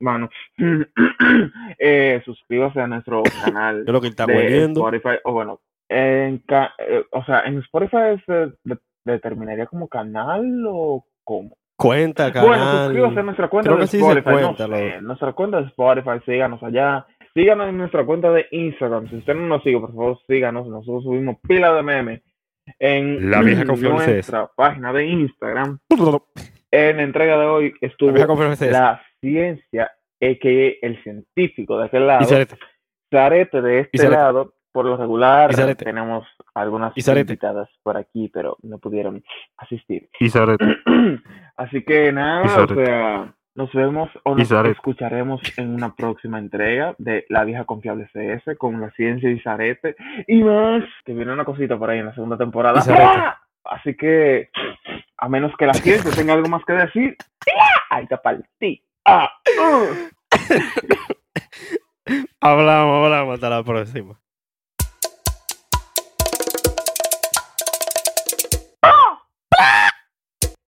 mano. 0.00 0.28
eh, 1.78 2.22
suscríbase 2.24 2.80
a 2.80 2.86
nuestro 2.86 3.22
canal 3.44 3.84
Yo 3.86 3.92
lo 3.92 4.00
que 4.00 4.08
está 4.08 4.26
de. 4.26 4.64
Spotify, 4.64 5.16
o 5.24 5.32
bueno, 5.32 5.60
en 5.88 6.38
ca- 6.38 6.74
eh, 6.78 7.04
o 7.10 7.24
sea, 7.24 7.40
en 7.40 7.58
Spotify 7.58 8.20
se 8.26 8.32
de- 8.64 8.78
determinaría 9.04 9.66
como 9.66 9.88
canal 9.88 10.64
o 10.68 11.04
cómo. 11.24 11.56
Cuenta, 11.82 12.30
Bueno, 12.30 12.48
canal. 12.50 12.84
suscríbase 12.86 13.20
a 13.20 13.22
nuestra 13.22 13.48
cuenta 13.48 13.68
Creo 13.68 13.76
de 13.78 13.82
que 13.82 13.86
sí 13.88 13.98
se 13.98 14.04
Spotify. 14.04 14.30
cuenta, 14.30 14.66
no 14.68 14.76
sé, 14.76 14.90
lo- 14.96 15.00
nuestra 15.02 15.32
cuenta 15.32 15.60
de 15.60 15.66
Spotify, 15.68 16.10
síganos 16.24 16.62
allá. 16.62 17.06
Síganos 17.34 17.68
en 17.68 17.78
nuestra 17.78 18.04
cuenta 18.04 18.30
de 18.30 18.46
Instagram. 18.50 19.08
Si 19.08 19.16
usted 19.16 19.34
no 19.34 19.46
nos 19.46 19.62
sigue, 19.62 19.80
por 19.80 19.88
favor, 19.90 20.18
síganos. 20.26 20.66
Nosotros 20.68 21.02
subimos 21.04 21.36
pila 21.48 21.72
de 21.72 21.82
memes 21.82 22.22
en 22.78 23.30
La 23.30 23.40
vieja 23.40 23.64
confiable 23.64 24.02
es 24.04 24.08
nuestra 24.08 24.50
página 24.54 24.92
de 24.92 25.06
Instagram. 25.06 25.78
En 26.70 26.96
la 26.96 27.02
entrega 27.02 27.38
de 27.38 27.46
hoy 27.46 27.74
La 27.80 27.88
estuvo 27.88 28.10
es 28.10 28.60
la 28.70 29.02
ciencia, 29.20 29.90
que 30.20 30.78
el 30.82 31.02
científico 31.02 31.78
de 31.78 31.86
aquel 31.86 32.06
lado. 32.06 32.22
Y 32.22 32.26
Zarete. 32.26 32.56
Zarete 33.10 33.60
de 33.62 33.80
este 33.80 34.08
lado, 34.08 34.52
por 34.72 34.86
lo 34.86 34.96
regular, 34.96 35.54
tenemos 35.76 36.26
algunas 36.54 36.92
invitadas 36.96 37.68
por 37.82 37.96
aquí, 37.96 38.28
pero 38.32 38.56
no 38.62 38.78
pudieron 38.78 39.22
asistir. 39.58 40.08
Así 41.56 41.84
que 41.84 42.12
nada, 42.12 42.64
o 42.64 42.74
sea, 42.74 43.34
nos 43.54 43.72
vemos 43.72 44.10
o 44.24 44.34
nos 44.34 44.50
escucharemos 44.50 45.40
en 45.58 45.74
una 45.74 45.94
próxima 45.94 46.38
entrega 46.38 46.94
de 46.98 47.26
La 47.28 47.44
Vieja 47.44 47.64
Confiable 47.64 48.08
CS 48.12 48.56
con 48.56 48.80
la 48.80 48.90
ciencia 48.92 49.30
y 49.30 49.40
Zarete 49.40 49.94
y 50.26 50.42
más, 50.42 50.82
que 51.04 51.12
viene 51.12 51.32
una 51.32 51.44
cosita 51.44 51.78
por 51.78 51.90
ahí 51.90 51.98
en 51.98 52.06
la 52.06 52.14
segunda 52.14 52.38
temporada. 52.38 52.82
¡Ah! 52.88 53.38
Así 53.64 53.94
que, 53.94 54.48
a 55.18 55.28
menos 55.28 55.52
que 55.56 55.66
la 55.66 55.74
ciencia 55.74 56.10
tenga 56.10 56.32
algo 56.32 56.48
más 56.48 56.64
que 56.64 56.72
decir, 56.72 57.16
¡ah! 57.46 57.96
ahí 57.96 58.06
te 58.06 58.16
partí. 58.16 58.82
¡Ah! 59.04 59.30
¡Uh! 59.60 60.08
Hablamos, 62.40 63.04
hablamos. 63.04 63.34
Hasta 63.34 63.50
la 63.50 63.62
próxima. 63.62 64.21